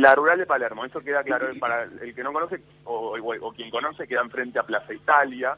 la 0.00 0.14
rural 0.14 0.38
de 0.38 0.46
Palermo, 0.46 0.84
eso 0.84 1.00
queda 1.00 1.22
claro 1.22 1.46
para 1.60 1.84
el 1.84 2.14
que 2.14 2.22
no 2.22 2.32
conoce 2.32 2.60
o, 2.84 3.16
o- 3.18 3.46
o 3.48 3.52
quien 3.52 3.70
conoce 3.70 4.06
queda 4.06 4.20
enfrente 4.22 4.58
a 4.58 4.62
Plaza 4.62 4.92
Italia. 4.94 5.56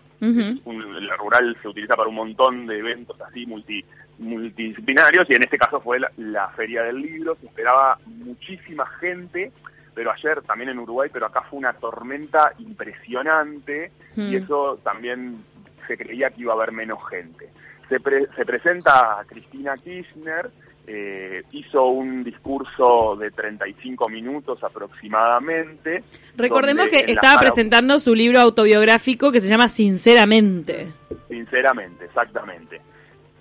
Un- 0.64 1.06
la 1.06 1.16
rural 1.16 1.56
se 1.62 1.68
utiliza 1.68 1.96
para 1.96 2.08
un 2.08 2.14
montón 2.16 2.66
de 2.66 2.78
eventos 2.78 3.20
así 3.20 3.46
multi, 3.46 3.84
multidisciplinarios 4.18 5.28
y 5.30 5.34
en 5.34 5.42
este 5.42 5.58
caso 5.58 5.80
fue 5.80 5.98
la, 6.00 6.10
la 6.16 6.48
feria 6.50 6.82
del 6.82 7.00
libro, 7.00 7.36
se 7.40 7.46
esperaba 7.46 7.98
muchísima 8.06 8.86
gente, 9.00 9.52
pero 9.94 10.10
ayer 10.12 10.42
también 10.42 10.70
en 10.70 10.78
Uruguay, 10.78 11.10
pero 11.12 11.26
acá 11.26 11.42
fue 11.42 11.58
una 11.58 11.72
tormenta 11.72 12.52
impresionante 12.58 13.90
y 14.30 14.36
eso 14.36 14.78
también 14.82 15.44
se 15.86 15.96
creía 15.96 16.30
que 16.30 16.40
iba 16.42 16.52
a 16.52 16.56
haber 16.56 16.72
menos 16.72 16.98
gente. 17.08 17.48
Se, 17.88 18.00
pre- 18.00 18.26
se 18.34 18.44
presenta 18.44 19.20
a 19.20 19.24
Cristina 19.24 19.76
Kirchner, 19.76 20.50
eh, 20.86 21.42
hizo 21.50 21.86
un 21.86 22.22
discurso 22.22 23.16
de 23.16 23.30
35 23.30 24.08
minutos 24.08 24.62
aproximadamente. 24.62 26.04
Recordemos 26.36 26.88
que 26.90 27.04
la 27.06 27.12
estaba 27.12 27.40
presentando 27.40 27.98
su 27.98 28.14
libro 28.14 28.40
autobiográfico 28.40 29.32
que 29.32 29.40
se 29.40 29.48
llama 29.48 29.68
Sinceramente. 29.68 30.92
Sinceramente, 31.28 32.04
exactamente. 32.04 32.80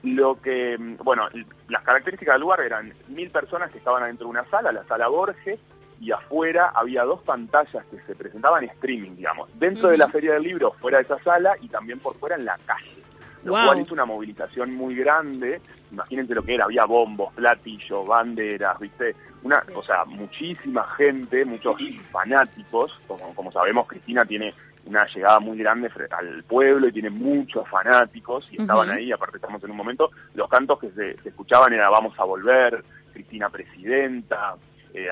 Lo 0.04 0.42
que, 0.42 0.76
bueno, 1.04 1.28
las 1.70 1.84
características 1.84 2.36
del 2.36 2.42
lugar 2.42 2.62
eran 2.62 2.94
mil 3.10 3.30
personas 3.30 3.72
que 3.72 3.78
estaban 3.78 4.04
adentro 4.04 4.26
de 4.26 4.32
una 4.32 4.46
sala, 4.46 4.72
la 4.72 4.84
sala 4.86 5.08
Borges, 5.08 5.60
y 6.00 6.12
afuera 6.12 6.72
había 6.76 7.04
dos 7.04 7.22
pantallas 7.22 7.86
que 7.90 8.00
se 8.06 8.16
presentaban 8.16 8.64
en 8.64 8.70
streaming, 8.72 9.16
digamos, 9.16 9.50
dentro 9.58 9.90
de 9.90 9.98
la. 9.98 10.10
Feria 10.10 10.34
del 10.34 10.44
Libro, 10.44 10.72
fuera 10.80 11.00
de 11.00 11.04
esa 11.04 11.22
sala, 11.24 11.56
y 11.62 11.68
también 11.68 12.00
por 12.00 12.16
fuera 12.16 12.36
en 12.36 12.46
la 12.46 12.58
calle. 12.66 13.04
Lo 13.46 13.54
Wow. 13.54 13.66
cual 13.66 13.82
hizo 13.82 13.94
una 13.94 14.06
movilización 14.06 14.76
muy 14.76 14.96
grande. 14.96 15.62
Imagínense 15.92 16.36
lo 16.36 16.44
que 16.44 16.56
era, 16.56 16.66
había 16.66 16.84
bombos, 16.86 17.34
platillos, 17.34 18.06
banderas, 18.06 18.78
¿viste? 18.80 19.16
Una, 19.44 19.64
o 19.74 19.84
sea, 19.84 20.04
muchísima 20.06 20.84
gente, 20.98 21.46
muchos 21.46 21.78
fanáticos. 22.12 22.92
Como, 23.08 23.34
como 23.34 23.52
sabemos, 23.52 23.88
Cristina 23.88 24.26
tiene 24.26 24.54
una 24.86 25.06
llegada 25.08 25.40
muy 25.40 25.58
grande 25.58 25.90
al 26.12 26.44
pueblo 26.44 26.88
y 26.88 26.92
tiene 26.92 27.10
muchos 27.10 27.68
fanáticos 27.70 28.48
y 28.52 28.62
estaban 28.62 28.90
ahí, 28.92 29.12
aparte 29.12 29.38
estamos 29.38 29.64
en 29.64 29.72
un 29.72 29.78
momento, 29.78 30.12
los 30.36 30.48
cantos 30.50 30.80
que 30.80 30.90
se, 30.92 31.18
se 31.22 31.30
escuchaban 31.30 31.74
era 31.74 31.90
Vamos 31.90 32.14
a 32.20 32.24
volver, 32.24 32.84
Cristina 33.14 33.50
Presidenta, 33.50 34.56
eh, 34.94 35.08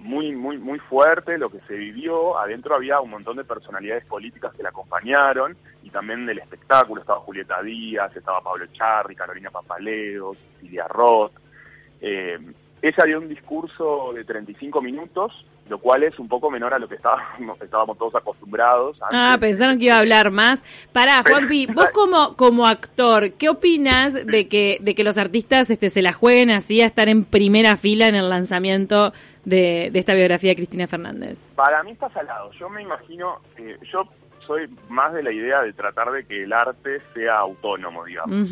muy, 0.00 0.32
muy, 0.32 0.58
muy 0.58 0.78
fuerte 0.78 1.38
lo 1.38 1.50
que 1.50 1.60
se 1.68 1.74
vivió. 1.74 2.38
Adentro 2.38 2.74
había 2.74 3.00
un 3.00 3.10
montón 3.10 3.36
de 3.36 3.44
personalidades 3.44 4.04
políticas 4.06 4.54
que 4.54 4.62
la 4.62 4.70
acompañaron 4.70 5.56
y 5.82 5.90
también 5.90 6.26
del 6.26 6.38
espectáculo. 6.38 7.02
Estaba 7.02 7.20
Julieta 7.20 7.62
Díaz, 7.62 8.14
estaba 8.16 8.40
Pablo 8.40 8.66
Charri, 8.72 9.14
Carolina 9.14 9.50
Papaleo, 9.50 10.34
Cecilia 10.34 10.88
Roth. 10.88 11.32
Eh, 12.00 12.38
ella 12.82 13.04
dio 13.04 13.18
un 13.18 13.28
discurso 13.28 14.12
de 14.14 14.24
35 14.24 14.80
minutos, 14.80 15.44
lo 15.68 15.78
cual 15.78 16.02
es 16.02 16.18
un 16.18 16.28
poco 16.28 16.50
menor 16.50 16.72
a 16.72 16.78
lo 16.78 16.88
que 16.88 16.94
estábamos, 16.94 17.60
estábamos 17.62 17.98
todos 17.98 18.14
acostumbrados. 18.14 18.96
Ah, 19.02 19.34
antes. 19.34 19.48
pensaron 19.48 19.78
que 19.78 19.84
iba 19.84 19.96
a 19.96 19.98
hablar 19.98 20.30
más. 20.30 20.64
Pará, 20.92 21.22
Juanpi, 21.22 21.66
vos 21.74 21.90
como, 21.90 22.36
como 22.36 22.66
actor, 22.66 23.32
¿qué 23.32 23.50
opinas 23.50 24.14
de 24.14 24.48
que, 24.48 24.78
de 24.80 24.94
que 24.94 25.04
los 25.04 25.18
artistas 25.18 25.70
este, 25.70 25.90
se 25.90 26.00
la 26.00 26.14
jueguen 26.14 26.50
así 26.50 26.80
a 26.80 26.86
estar 26.86 27.10
en 27.10 27.24
primera 27.24 27.76
fila 27.76 28.06
en 28.06 28.14
el 28.14 28.30
lanzamiento 28.30 29.12
de, 29.44 29.90
de 29.92 29.98
esta 29.98 30.14
biografía 30.14 30.50
de 30.50 30.56
Cristina 30.56 30.86
Fernández? 30.86 31.54
Para 31.54 31.82
mí 31.82 31.92
está 31.92 32.08
salado. 32.10 32.50
Yo 32.52 32.68
me 32.68 32.82
imagino, 32.82 33.40
eh, 33.56 33.78
yo 33.92 34.08
soy 34.46 34.68
más 34.88 35.12
de 35.12 35.22
la 35.22 35.30
idea 35.32 35.62
de 35.62 35.72
tratar 35.72 36.10
de 36.10 36.24
que 36.26 36.42
el 36.44 36.52
arte 36.52 37.00
sea 37.14 37.38
autónomo, 37.38 38.04
digamos. 38.04 38.48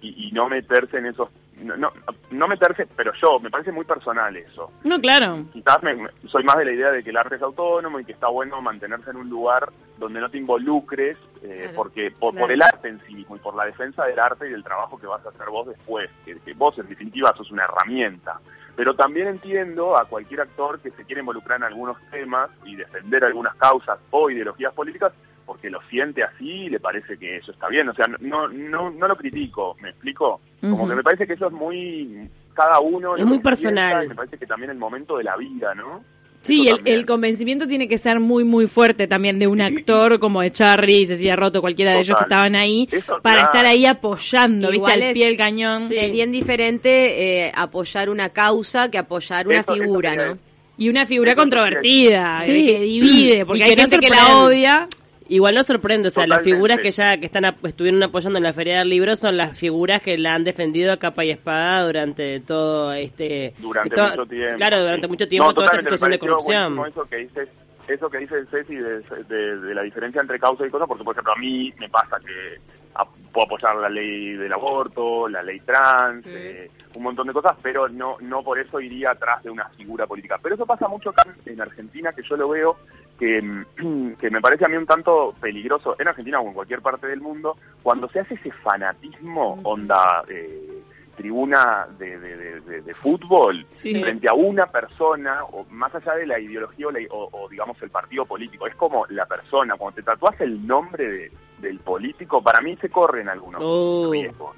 Y, 0.00 0.28
y 0.28 0.32
no 0.32 0.48
meterse 0.48 0.98
en 0.98 1.06
esos 1.06 1.28
no, 1.60 1.76
no, 1.76 1.92
no 2.32 2.48
meterse 2.48 2.88
pero 2.96 3.12
yo 3.20 3.38
me 3.38 3.48
parece 3.48 3.70
muy 3.70 3.84
personal 3.84 4.34
eso 4.36 4.72
No, 4.82 4.98
claro. 5.00 5.44
quizás 5.52 5.80
me- 5.82 5.94
me- 5.94 6.08
soy 6.26 6.42
más 6.42 6.56
de 6.56 6.64
la 6.64 6.72
idea 6.72 6.90
de 6.90 7.04
que 7.04 7.10
el 7.10 7.16
arte 7.16 7.36
es 7.36 7.42
autónomo 7.42 8.00
y 8.00 8.04
que 8.04 8.10
está 8.12 8.26
bueno 8.26 8.60
mantenerse 8.60 9.10
en 9.10 9.18
un 9.18 9.28
lugar 9.30 9.68
donde 9.98 10.18
no 10.20 10.28
te 10.28 10.38
involucres 10.38 11.16
eh, 11.42 11.58
Claro, 11.64 11.72
porque 11.76 12.10
por, 12.10 12.32
claro. 12.32 12.46
por 12.46 12.52
el 12.52 12.62
arte 12.62 12.88
en 12.88 13.00
sí 13.06 13.14
mismo 13.14 13.36
y 13.36 13.38
por 13.38 13.54
la 13.54 13.66
defensa 13.66 14.04
del 14.06 14.18
arte 14.18 14.48
y 14.48 14.50
del 14.50 14.64
trabajo 14.64 14.98
que 14.98 15.06
vas 15.06 15.24
a 15.24 15.28
hacer 15.28 15.46
vos 15.50 15.68
después 15.68 16.10
que, 16.24 16.36
que 16.40 16.52
vos 16.54 16.76
en 16.78 16.88
definitiva 16.88 17.32
sos 17.36 17.50
una 17.52 17.62
herramienta 17.64 18.40
pero 18.76 18.94
también 18.94 19.28
entiendo 19.28 19.96
a 19.96 20.06
cualquier 20.06 20.42
actor 20.42 20.80
que 20.80 20.90
se 20.92 21.04
quiere 21.04 21.20
involucrar 21.20 21.58
en 21.58 21.64
algunos 21.64 21.96
temas 22.10 22.50
y 22.64 22.76
defender 22.76 23.24
algunas 23.24 23.54
causas 23.56 23.98
o 24.10 24.30
ideologías 24.30 24.72
políticas 24.72 25.12
porque 25.44 25.70
lo 25.70 25.80
siente 25.82 26.22
así 26.22 26.48
y 26.48 26.70
le 26.70 26.80
parece 26.80 27.18
que 27.18 27.36
eso 27.36 27.52
está 27.52 27.68
bien. 27.68 27.88
O 27.88 27.94
sea, 27.94 28.06
no, 28.20 28.48
no, 28.48 28.90
no 28.90 29.08
lo 29.08 29.16
critico, 29.16 29.76
¿me 29.80 29.90
explico? 29.90 30.40
Como 30.60 30.88
que 30.88 30.94
me 30.94 31.02
parece 31.02 31.26
que 31.26 31.34
eso 31.34 31.48
es 31.48 31.52
muy... 31.52 32.30
Cada 32.54 32.80
uno... 32.80 33.16
Es 33.16 33.24
muy 33.24 33.40
personal. 33.40 34.04
y 34.04 34.08
me 34.08 34.14
parece 34.14 34.38
que 34.38 34.46
también 34.46 34.70
el 34.70 34.78
momento 34.78 35.16
de 35.16 35.24
la 35.24 35.36
vida, 35.36 35.74
¿no? 35.74 36.04
Sí, 36.42 36.66
el, 36.68 36.80
el 36.84 37.06
convencimiento 37.06 37.66
tiene 37.66 37.86
que 37.86 37.98
ser 37.98 38.18
muy, 38.20 38.42
muy 38.44 38.66
fuerte 38.66 39.06
también 39.06 39.38
de 39.38 39.46
un 39.46 39.60
actor 39.60 40.18
como 40.18 40.42
de 40.42 40.50
Charlie, 40.50 41.06
Cecilia 41.06 41.36
Roto, 41.36 41.60
cualquiera 41.60 41.92
de 41.92 42.00
ellos 42.00 42.16
que 42.16 42.24
estaban 42.24 42.56
ahí, 42.56 42.88
Eso, 42.90 43.20
para 43.22 43.36
claro. 43.36 43.46
estar 43.52 43.66
ahí 43.66 43.86
apoyando, 43.86 44.70
¿viste? 44.70 44.92
Al 44.92 45.12
pie 45.12 45.26
del 45.26 45.36
cañón. 45.36 45.88
Sí. 45.88 45.94
Es 45.96 46.10
bien 46.12 46.32
diferente 46.32 47.46
eh, 47.46 47.52
apoyar 47.54 48.10
una 48.10 48.30
causa 48.30 48.90
que 48.90 48.98
apoyar 48.98 49.46
una 49.46 49.60
Eso- 49.60 49.72
figura, 49.72 50.16
¿no? 50.16 50.38
Y 50.78 50.88
una 50.88 51.06
figura 51.06 51.34
controvertida, 51.36 52.42
Sí. 52.44 52.50
eh, 52.52 52.66
que 52.66 52.80
divide, 52.80 53.46
porque 53.46 53.60
Y 53.60 53.62
hay 53.62 53.70
que 53.70 53.76
no 53.76 53.88
gente 53.88 53.98
que 53.98 54.08
la 54.10 54.38
odia. 54.38 54.88
Igual 55.28 55.54
no 55.54 55.62
sorprende, 55.62 56.08
o 56.08 56.10
sea, 56.10 56.26
las 56.26 56.42
figuras 56.42 56.78
que 56.78 56.90
ya 56.90 57.16
que 57.18 57.26
están 57.26 57.44
estuvieron 57.64 58.02
apoyando 58.02 58.38
en 58.38 58.44
la 58.44 58.52
Feria 58.52 58.78
del 58.80 58.88
Libro 58.88 59.16
son 59.16 59.36
las 59.36 59.58
figuras 59.58 60.02
que 60.02 60.18
la 60.18 60.34
han 60.34 60.44
defendido 60.44 60.92
a 60.92 60.96
capa 60.98 61.24
y 61.24 61.30
espada 61.30 61.84
durante 61.84 62.40
todo 62.40 62.92
este 62.92 63.54
Durante 63.58 64.00
mucho 64.00 64.26
tiempo. 64.26 64.56
Claro, 64.56 64.80
durante 64.80 65.08
mucho 65.08 65.28
tiempo 65.28 65.46
No, 65.48 65.54
toda 65.54 65.66
esta 65.66 65.78
situación 65.80 66.10
de 66.10 66.18
corrupción. 66.18 66.78
Eso 66.86 67.04
que 67.08 67.16
dices, 67.16 67.48
eso 67.88 68.10
que 68.10 68.18
dice 68.18 68.34
Ceci 68.50 68.74
de, 68.76 69.00
de- 69.28 69.56
de 69.58 69.74
la 69.74 69.82
diferencia 69.82 70.20
entre 70.20 70.38
causa 70.38 70.66
y 70.66 70.70
cosa, 70.70 70.86
porque 70.86 71.04
por 71.04 71.14
ejemplo 71.14 71.32
a 71.32 71.38
mí 71.38 71.72
me 71.78 71.88
pasa 71.88 72.18
que 72.20 72.60
a- 72.94 73.04
puedo 73.32 73.46
apoyar 73.46 73.76
la 73.76 73.88
ley 73.88 74.34
del 74.34 74.52
aborto, 74.52 75.28
la 75.28 75.42
ley 75.42 75.60
trans, 75.60 76.24
eh, 76.26 76.70
un 76.94 77.02
montón 77.02 77.26
de 77.26 77.32
cosas, 77.32 77.56
pero 77.62 77.88
no 77.88 78.16
no 78.20 78.42
por 78.42 78.58
eso 78.58 78.78
iría 78.80 79.12
atrás 79.12 79.42
de 79.42 79.50
una 79.50 79.68
figura 79.70 80.06
política. 80.06 80.38
Pero 80.42 80.54
eso 80.54 80.66
pasa 80.66 80.86
mucho 80.88 81.10
acá 81.10 81.24
en 81.46 81.60
Argentina, 81.60 82.12
que 82.12 82.22
yo 82.22 82.36
lo 82.36 82.48
veo 82.50 82.76
que, 83.18 83.40
que 84.20 84.30
me 84.30 84.40
parece 84.40 84.66
a 84.66 84.68
mí 84.68 84.76
un 84.76 84.86
tanto 84.86 85.34
peligroso 85.40 85.96
en 85.98 86.08
Argentina 86.08 86.40
o 86.40 86.48
en 86.48 86.54
cualquier 86.54 86.82
parte 86.82 87.06
del 87.06 87.20
mundo, 87.20 87.56
cuando 87.82 88.08
se 88.10 88.20
hace 88.20 88.34
ese 88.34 88.50
fanatismo, 88.52 89.58
onda 89.62 90.24
eh, 90.28 90.82
tribuna 91.16 91.86
de, 91.98 92.18
de- 92.18 92.36
de- 92.36 92.60
de- 92.60 92.80
de 92.82 92.94
fútbol, 92.94 93.66
Sí. 93.70 94.00
frente 94.00 94.28
a 94.28 94.34
una 94.34 94.66
persona, 94.66 95.44
o 95.44 95.64
más 95.70 95.94
allá 95.94 96.14
de 96.14 96.26
la 96.26 96.38
ideología 96.38 96.86
o, 96.88 96.90
la- 96.90 97.00
o- 97.10 97.28
o, 97.32 97.48
digamos 97.48 97.80
el 97.82 97.90
partido 97.90 98.24
político, 98.24 98.66
es 98.66 98.74
como 98.76 99.06
la 99.10 99.26
persona, 99.26 99.76
cuando 99.76 99.96
te 99.96 100.02
tatuas 100.02 100.40
el 100.40 100.66
nombre 100.66 101.06
de- 101.10 101.32
del 101.62 101.78
político, 101.78 102.42
para 102.42 102.60
mí 102.60 102.76
se 102.80 102.90
corren 102.90 103.28
algunos 103.30 103.62
Oh. 103.64 104.10
riesgos. 104.12 104.54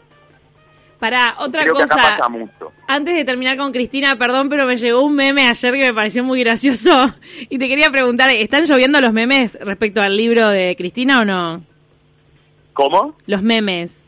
Para 0.98 1.36
otra 1.40 1.62
Creo 1.62 1.74
que 1.74 1.82
acá 1.82 1.94
cosa, 1.96 2.16
pasa 2.16 2.28
mucho. 2.30 2.72
antes 2.88 3.14
de 3.14 3.24
terminar 3.24 3.56
con 3.58 3.72
Cristina, 3.72 4.16
perdón, 4.16 4.48
pero 4.48 4.66
me 4.66 4.76
llegó 4.76 5.02
un 5.02 5.14
meme 5.14 5.46
ayer 5.48 5.72
que 5.74 5.86
me 5.88 5.92
pareció 5.94 6.24
muy 6.24 6.40
gracioso 6.42 7.14
y 7.50 7.58
te 7.58 7.68
quería 7.68 7.90
preguntar, 7.90 8.30
¿están 8.34 8.64
lloviendo 8.64 9.00
los 9.00 9.12
memes 9.12 9.58
respecto 9.60 10.00
al 10.00 10.16
libro 10.16 10.48
de 10.48 10.74
Cristina 10.76 11.20
o 11.20 11.24
no? 11.24 11.62
¿Cómo? 12.72 13.16
Los 13.26 13.42
memes. 13.42 14.00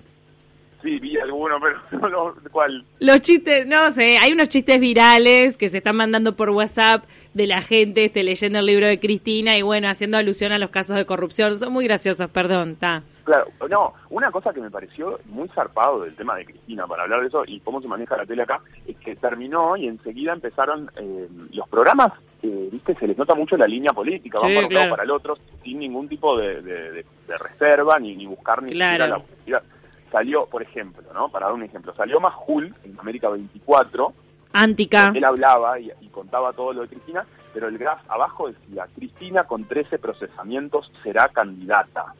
Sí, 0.83 0.99
vi 1.01 1.19
alguno, 1.19 1.57
pero 1.91 2.09
no 2.09 2.35
¿cuál? 2.51 2.85
Los 3.01 3.21
chistes, 3.21 3.67
no 3.67 3.91
sé, 3.91 4.19
hay 4.19 4.33
unos 4.33 4.49
chistes 4.49 4.79
virales 4.81 5.57
que 5.57 5.69
se 5.69 5.79
están 5.79 5.97
mandando 5.97 6.35
por 6.37 6.51
WhatsApp 6.51 7.05
de 7.37 7.47
la 7.47 7.61
gente 7.61 8.07
este, 8.07 8.23
leyendo 8.23 8.61
el 8.61 8.65
libro 8.67 8.87
de 8.87 8.99
Cristina 8.99 9.59
y 9.59 9.63
bueno, 9.63 9.89
haciendo 9.91 10.17
alusión 10.17 10.53
a 10.53 10.59
los 10.59 10.71
casos 10.71 10.97
de 10.97 11.05
corrupción. 11.05 11.55
Son 11.55 11.71
muy 11.71 11.85
graciosos, 11.85 12.31
perdón, 12.31 12.71
está. 12.71 13.03
Claro, 13.25 13.49
no, 13.69 13.93
una 14.09 14.31
cosa 14.31 14.55
que 14.55 14.61
me 14.63 14.71
pareció 14.71 15.19
muy 15.27 15.47
zarpado 15.49 16.01
del 16.05 16.15
tema 16.15 16.35
de 16.37 16.47
Cristina, 16.47 16.87
para 16.87 17.03
hablar 17.03 17.21
de 17.21 17.27
eso 17.27 17.43
y 17.47 17.61
cómo 17.61 17.83
se 17.83 17.89
maneja 17.89 18.17
la 18.17 18.25
tele 18.25 18.43
acá, 18.43 18.61
es 18.87 18.97
que 18.97 19.17
terminó 19.17 19.77
y 19.77 19.87
enseguida 19.87 20.33
empezaron 20.33 20.91
eh, 20.97 21.29
los 21.53 21.69
programas, 21.69 22.13
eh, 22.43 22.69
viste, 22.73 22.95
se 22.95 23.07
les 23.07 23.19
nota 23.19 23.35
mucho 23.35 23.57
la 23.59 23.67
línea 23.67 23.93
política, 23.93 24.39
van 24.41 24.49
Sí, 24.49 24.55
para 24.55 24.67
un 24.69 24.75
lado 24.75 24.91
para 24.91 25.03
el 25.03 25.11
otro, 25.11 25.37
sin 25.63 25.79
ningún 25.81 26.09
tipo 26.09 26.39
de, 26.39 26.63
de- 26.63 26.91
de- 26.93 27.05
de 27.29 27.39
reserva, 27.39 27.99
ni, 27.99 28.17
ni 28.17 28.25
buscar 28.25 28.63
ni 28.63 28.71
Claro. 28.73 28.93
siquiera 29.05 29.19
la 29.19 29.23
publicidad. 29.25 29.63
Salió, 30.11 30.47
por 30.47 30.63
ejemplo, 30.63 31.03
¿no? 31.13 31.29
Para 31.29 31.47
dar 31.47 31.55
un 31.55 31.65
ejemplo, 31.65 31.93
salió 31.97 32.19
Majul 32.21 32.75
en 32.85 32.99
América 32.99 33.29
24, 33.29 34.13
Antica. 34.63 35.13
él 35.15 35.25
hablaba 35.25 35.79
y, 35.79 35.91
y 36.01 36.09
contaba 36.09 36.53
todo 36.53 36.73
lo 36.73 36.83
de 36.83 36.89
Cristina, 36.89 37.27
pero 37.53 37.69
el 37.69 37.79
graph 37.79 38.01
abajo 38.09 38.49
decía, 38.49 38.87
Cristina 38.95 39.45
con 39.45 39.65
13 39.65 39.99
procesamientos 39.99 40.91
será 41.03 41.29
candidata. 41.29 42.15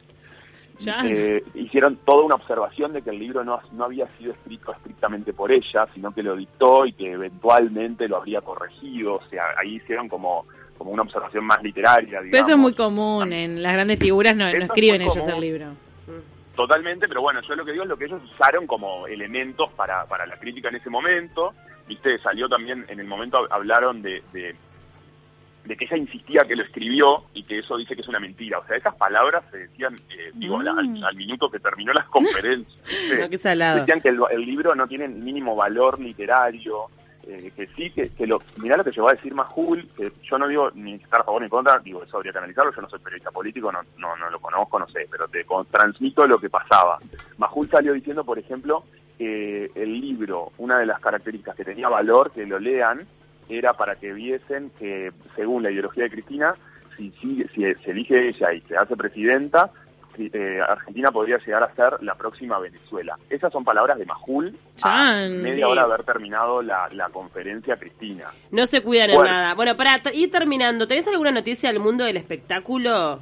Ya. 0.79 1.01
Eh, 1.05 1.43
hicieron 1.55 1.97
toda 2.05 2.23
una 2.23 2.35
observación 2.35 2.93
de 2.93 3.01
que 3.01 3.09
el 3.09 3.19
libro 3.19 3.43
no, 3.43 3.59
no 3.71 3.85
había 3.85 4.07
sido 4.17 4.31
escrito 4.33 4.71
estrictamente 4.71 5.33
por 5.33 5.51
ella, 5.51 5.87
sino 5.93 6.11
que 6.11 6.23
lo 6.23 6.35
dictó 6.35 6.85
y 6.85 6.93
que 6.93 7.11
eventualmente 7.11 8.07
lo 8.07 8.17
habría 8.17 8.41
corregido. 8.41 9.15
O 9.15 9.23
sea, 9.29 9.43
ahí 9.57 9.75
hicieron 9.75 10.07
como, 10.07 10.45
como 10.77 10.91
una 10.91 11.03
observación 11.03 11.45
más 11.45 11.61
literaria, 11.63 12.21
digamos. 12.21 12.31
Pero 12.31 12.43
eso 12.43 12.51
es 12.51 12.57
muy 12.57 12.73
común, 12.73 13.33
en 13.33 13.61
las 13.61 13.73
grandes 13.73 13.99
figuras 13.99 14.35
no, 14.35 14.45
no 14.45 14.49
es 14.49 14.63
escriben 14.65 15.01
ellos 15.01 15.17
común. 15.17 15.33
el 15.33 15.41
libro. 15.41 15.67
Totalmente, 16.55 17.07
pero 17.07 17.21
bueno, 17.21 17.41
yo 17.41 17.55
lo 17.55 17.63
que 17.63 17.71
digo 17.71 17.83
es 17.83 17.89
lo 17.89 17.97
que 17.97 18.05
ellos 18.05 18.21
usaron 18.33 18.65
como 18.65 19.05
elementos 19.05 19.71
para, 19.73 20.05
para 20.05 20.25
la 20.25 20.37
crítica 20.37 20.69
en 20.69 20.75
ese 20.75 20.89
momento. 20.89 21.53
Viste, 21.87 22.19
salió 22.19 22.49
también, 22.49 22.85
en 22.89 22.99
el 22.99 23.07
momento 23.07 23.47
hablaron 23.49 24.01
de, 24.01 24.21
de, 24.33 24.55
de 25.65 25.77
que 25.77 25.85
ella 25.85 25.97
insistía 25.97 26.41
que 26.47 26.55
lo 26.55 26.63
escribió 26.63 27.23
y 27.33 27.43
que 27.43 27.59
eso 27.59 27.77
dice 27.77 27.95
que 27.95 28.01
es 28.01 28.07
una 28.07 28.19
mentira. 28.19 28.59
O 28.59 28.65
sea, 28.65 28.75
esas 28.77 28.95
palabras 28.95 29.43
se 29.51 29.57
decían, 29.57 29.95
eh, 30.09 30.31
digo, 30.33 30.59
al, 30.59 30.67
al 30.67 31.15
minuto 31.15 31.49
que 31.49 31.59
terminó 31.59 31.93
las 31.93 32.05
conferencias. 32.09 32.77
¿viste? 32.85 33.19
No, 33.19 33.29
qué 33.29 33.37
salado. 33.37 33.79
Decían 33.79 34.01
que 34.01 34.09
el, 34.09 34.19
el 34.31 34.41
libro 34.41 34.75
no 34.75 34.87
tiene 34.87 35.07
mínimo 35.07 35.55
valor 35.55 35.99
literario, 35.99 36.89
eh, 37.29 37.51
que 37.53 37.67
sí, 37.75 37.89
que, 37.91 38.09
que 38.09 38.25
lo, 38.25 38.41
mirá 38.57 38.77
lo 38.77 38.85
que 38.85 38.91
llegó 38.91 39.09
a 39.09 39.13
decir 39.13 39.33
Majul, 39.33 39.89
que 39.97 40.13
yo 40.23 40.37
no 40.37 40.47
digo 40.47 40.71
ni 40.73 40.93
estar 40.93 41.19
a 41.19 41.23
favor 41.25 41.41
ni 41.41 41.49
contra, 41.49 41.77
digo, 41.79 42.01
eso 42.01 42.15
habría 42.15 42.31
que 42.31 42.37
analizarlo, 42.37 42.73
yo 42.73 42.81
no 42.81 42.89
soy 42.89 42.99
periodista 42.99 43.31
político, 43.31 43.69
no, 43.69 43.81
no, 43.97 44.15
no 44.15 44.29
lo 44.29 44.39
conozco, 44.39 44.79
no 44.79 44.87
sé, 44.87 45.07
pero 45.11 45.27
te 45.27 45.45
transmito 45.69 46.25
lo 46.25 46.37
que 46.39 46.49
pasaba. 46.49 46.99
Majul 47.37 47.69
salió 47.69 47.91
diciendo, 47.91 48.23
por 48.23 48.39
ejemplo, 48.39 48.85
que 49.17 49.71
el 49.75 49.99
libro, 50.01 50.51
una 50.57 50.77
de 50.79 50.85
las 50.85 50.99
características 50.99 51.55
que 51.55 51.65
tenía 51.65 51.89
valor 51.89 52.31
que 52.31 52.45
lo 52.45 52.59
lean, 52.59 53.05
era 53.49 53.73
para 53.73 53.95
que 53.95 54.11
viesen 54.13 54.71
que, 54.77 55.11
según 55.35 55.63
la 55.63 55.71
ideología 55.71 56.03
de 56.03 56.09
Cristina, 56.11 56.55
si, 56.97 57.11
sigue- 57.21 57.47
si 57.53 57.61
se 57.83 57.91
elige 57.91 58.27
ella 58.29 58.53
y 58.53 58.61
se 58.61 58.75
hace 58.75 58.95
presidenta, 58.97 59.71
eh, 60.19 60.59
Argentina 60.67 61.11
podría 61.11 61.37
llegar 61.37 61.61
a 61.61 61.73
ser 61.75 62.01
la 62.01 62.15
próxima 62.15 62.57
Venezuela. 62.57 63.17
Esas 63.29 63.53
son 63.53 63.63
palabras 63.63 63.99
de 63.99 64.05
Majul 64.05 64.57
a 64.81 65.13
media 65.29 65.53
sí. 65.55 65.63
hora 65.63 65.85
de 65.85 65.93
haber 65.93 66.05
terminado 66.05 66.63
la, 66.63 66.89
la 66.91 67.09
conferencia 67.09 67.77
Cristina. 67.77 68.25
No 68.49 68.65
se 68.65 68.81
cuidan 68.81 69.11
Bueno. 69.11 69.25
en 69.29 69.31
nada. 69.31 69.53
Bueno, 69.53 69.77
para 69.77 70.01
ir 70.13 70.31
terminando, 70.31 70.87
¿tenés 70.87 71.07
alguna 71.07 71.29
noticia 71.31 71.71
del 71.71 71.79
mundo 71.79 72.03
del 72.03 72.17
espectáculo? 72.17 73.19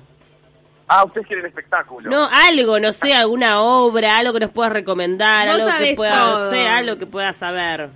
Ah, 0.87 1.03
ustedes 1.03 1.27
quieren 1.27 1.45
espectáculo. 1.45 2.09
No, 2.09 2.29
algo, 2.31 2.79
no 2.79 2.91
sé, 2.93 3.13
alguna 3.13 3.61
obra, 3.61 4.17
algo 4.17 4.33
que 4.33 4.39
nos 4.41 4.51
puedas 4.51 4.71
recomendar, 4.71 5.47
algo 5.47 5.67
que 5.79 5.95
pueda, 5.95 6.19
no 6.19 6.35
todo. 6.35 6.49
sé, 6.49 6.67
algo 6.67 6.97
que 6.97 7.07
puedas 7.07 7.35
saber. 7.35 7.89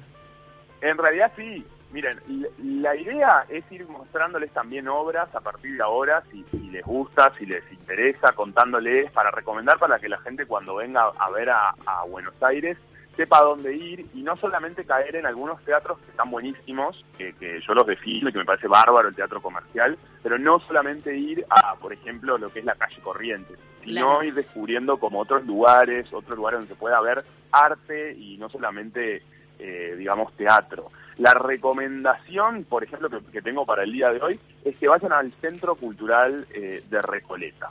En 0.81 0.98
realidad 0.98 1.31
sí. 1.36 1.65
Miren, 1.91 2.19
la 2.60 2.96
idea 2.96 3.46
es 3.50 3.63
ir 3.72 3.88
mostrándoles 3.88 4.51
también 4.51 4.88
obras 4.88 5.27
a 5.34 5.39
partir 5.39 5.75
de 5.75 5.81
ahora, 5.81 6.22
si, 6.31 6.46
si 6.51 6.69
les 6.69 6.86
gusta, 6.86 7.34
si 7.39 7.48
les 7.48 7.63
interesa, 7.72 8.31
contándoles 8.34 9.12
para 9.12 9.31
recomendar 9.31 9.79
para 9.79 9.98
que 9.98 10.08
la 10.08 10.19
gente 10.19 10.46
cuando 10.46 10.75
venga 10.75 11.12
a 11.17 11.29
ver 11.31 11.50
a, 11.50 11.74
a 11.88 12.03
Buenos 12.05 12.36
Aires 12.41 12.77
sepa 13.16 13.42
dónde 13.42 13.75
ir 13.75 14.06
y 14.13 14.22
no 14.22 14.38
solamente 14.38 14.86
caer 14.86 15.18
en 15.18 15.25
algunos 15.25 15.62
teatros 15.66 16.00
que 16.00 16.12
están 16.12 16.32
buenísimos, 16.32 17.04
que, 17.18 17.34
que 17.34 17.60
yo 17.68 17.74
los 17.74 17.86
defino 17.86 18.30
y 18.30 18.32
que 18.32 18.39
me 18.39 18.46
parece 18.46 18.68
bárbaro 18.68 19.10
el 19.10 19.16
teatro 19.16 19.42
comercial, 19.42 19.98
pero 20.24 20.38
no 20.38 20.60
solamente 20.62 21.16
ir 21.18 21.46
a, 21.50 21.75
por 21.75 21.92
ejemplo, 21.92 22.38
lo 22.38 22.51
que 22.51 22.60
es 22.60 22.66
la 22.66 22.75
calle 22.75 23.01
Corrientes, 23.01 23.58
sino 23.84 24.08
Claro. 24.08 24.24
ir 24.24 24.34
descubriendo 24.34 24.98
como 24.98 25.20
otros 25.20 25.46
lugares, 25.46 26.12
otros 26.13 26.38
lugares 26.38 26.60
donde 26.60 26.74
se 26.74 26.80
pueda 26.80 27.01
ver 27.01 27.24
arte 27.51 28.13
y 28.18 28.38
no 28.38 28.50
solamente, 28.50 29.24
eh, 29.58 29.96
digamos, 29.98 30.32
teatro. 30.38 30.92
La 31.18 31.34
recomendación, 31.34 32.63
por 32.63 32.84
ejemplo, 32.84 33.10
que, 33.10 33.20
que 33.32 33.42
tengo 33.42 33.66
para 33.66 33.84
el 33.84 33.92
día 33.92 34.12
de 34.12 34.22
hoy, 34.22 34.39
es 34.63 34.78
que 34.78 34.88
vayan 34.88 35.12
al 35.12 35.34
Centro 35.42 35.75
Cultural 35.75 36.48
eh, 36.54 36.84
de 36.89 37.01
Recoleta. 37.01 37.70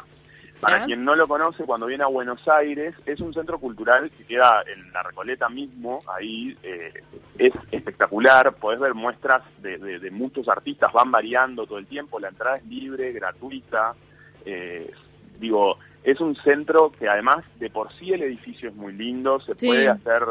Para 0.60 0.84
quien 0.86 1.04
no 1.04 1.14
lo 1.14 1.26
conoce, 1.28 1.64
cuando 1.64 1.86
viene 1.86 2.02
a 2.04 2.08
Buenos 2.08 2.46
Aires, 2.48 2.94
es 3.06 3.20
un 3.20 3.32
centro 3.32 3.58
cultural 3.58 4.10
que 4.10 4.24
queda 4.24 4.62
en 4.66 4.92
la 4.92 5.02
Recoleta 5.02 5.48
mismo, 5.48 6.02
ahí 6.12 6.56
eh, 6.62 6.92
es 7.38 7.52
espectacular, 7.70 8.52
podés 8.54 8.80
ver 8.80 8.94
muestras 8.94 9.42
de, 9.62 9.78
de- 9.78 9.98
de 10.00 10.10
muchos 10.10 10.48
artistas, 10.48 10.92
van 10.92 11.10
variando 11.12 11.66
todo 11.66 11.78
el 11.78 11.86
tiempo, 11.86 12.18
la 12.18 12.28
entrada 12.28 12.56
es 12.56 12.66
libre, 12.66 13.12
gratuita, 13.12 13.94
eh, 14.44 14.90
digo, 15.38 15.78
es 16.02 16.20
un 16.20 16.34
centro 16.36 16.90
que 16.90 17.08
además 17.08 17.44
de 17.60 17.70
por 17.70 17.92
sí 17.94 18.12
el 18.12 18.22
edificio 18.22 18.68
es 18.70 18.74
muy 18.74 18.92
lindo, 18.92 19.40
se 19.40 19.54
Sí. 19.54 19.66
puede 19.66 19.88
hacer, 19.88 20.22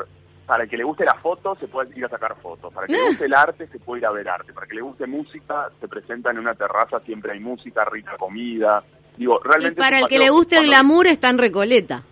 para 0.45 0.63
el 0.63 0.69
que 0.69 0.77
le 0.77 0.83
guste 0.83 1.05
la 1.05 1.15
foto 1.15 1.55
se 1.59 1.67
puede 1.67 1.97
ir 1.97 2.05
a 2.05 2.09
sacar 2.09 2.35
fotos, 2.41 2.73
para 2.73 2.85
el 2.87 2.93
que 2.93 2.99
le 3.01 3.07
guste 3.09 3.25
el 3.25 3.33
arte 3.33 3.67
se 3.67 3.79
puede 3.79 4.01
ir 4.01 4.05
a 4.07 4.11
ver 4.11 4.27
arte, 4.29 4.53
para 4.53 4.65
el 4.65 4.69
que 4.69 4.75
le 4.75 4.81
guste 4.81 5.07
música 5.07 5.69
se 5.79 5.87
presenta 5.87 6.31
en 6.31 6.39
una 6.39 6.55
terraza, 6.55 6.99
siempre 7.01 7.31
hay 7.33 7.39
música, 7.39 7.85
rica 7.85 8.17
comida, 8.17 8.83
digo, 9.17 9.39
Y 9.43 9.47
realmente... 9.47 9.79
para 9.79 9.99
el 9.99 10.07
que 10.07 10.19
le 10.19 10.29
guste 10.29 10.57
el 10.57 10.65
glamour 10.67 11.07
está 11.07 11.29
en 11.29 11.37
Recoleta. 11.37 12.03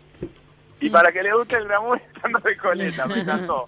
Y 0.82 0.90
para 0.90 1.12
que 1.12 1.24
le 1.24 1.34
guste 1.34 1.56
el 1.56 1.66
glamour 1.66 2.02
estando 2.14 2.40
de 2.40 2.58
coleta, 2.58 3.06
me 3.08 3.22
encantó. 3.22 3.66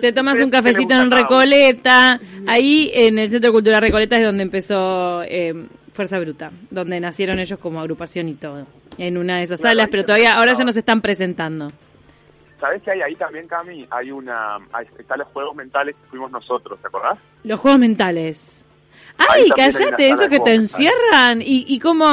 Te 0.00 0.12
tomas 0.12 0.36
¿Qué- 0.38 0.44
un 0.44 0.50
cafecito 0.50 0.94
en? 0.94 1.10
Recoleta. 1.10 2.18
Ahí 2.48 2.90
en 2.92 3.18
el 3.18 3.30
Centro 3.30 3.52
Cultural 3.52 3.80
Recoleta 3.80 4.16
es 4.16 4.24
donde 4.24 4.42
empezó 4.42 5.22
eh, 5.22 5.54
Fuerza 5.92 6.18
Bruta, 6.18 6.50
donde 6.70 6.98
nacieron 6.98 7.38
ellos 7.38 7.58
como 7.60 7.80
agrupación 7.80 8.28
y 8.28 8.34
todo. 8.34 8.66
En 8.98 9.16
una 9.16 9.36
de 9.38 9.44
esas 9.44 9.60
Claro, 9.60 9.78
salas, 9.78 9.88
pero 9.90 10.04
todavía 10.04 10.32
ahora 10.32 10.52
ya 10.52 10.64
presentaba. 10.64 10.66
no 10.66 10.72
se 10.72 10.78
están 10.80 11.00
presentando. 11.00 11.68
¿Sabés 12.60 12.82
qué 12.82 12.90
hay 12.92 13.02
ahí 13.02 13.14
también, 13.16 13.46
Cami? 13.48 13.86
Hay 13.90 14.10
una... 14.10 14.56
hay- 14.72 14.86
están 14.98 15.18
los 15.20 15.28
juegos 15.28 15.54
mentales 15.56 15.94
que 15.96 16.08
fuimos 16.10 16.30
nosotros, 16.30 16.78
¿te 16.80 16.88
acordás? 16.88 17.18
Los 17.44 17.58
juegos 17.60 17.78
mentales. 17.80 18.61
¡Ay, 19.18 19.48
cállate! 19.54 20.08
Eso 20.08 20.28
que 20.28 20.40
te 20.40 20.54
encierran. 20.54 21.40
¿Y, 21.42 21.64
y 21.68 21.78
cómo...? 21.78 22.04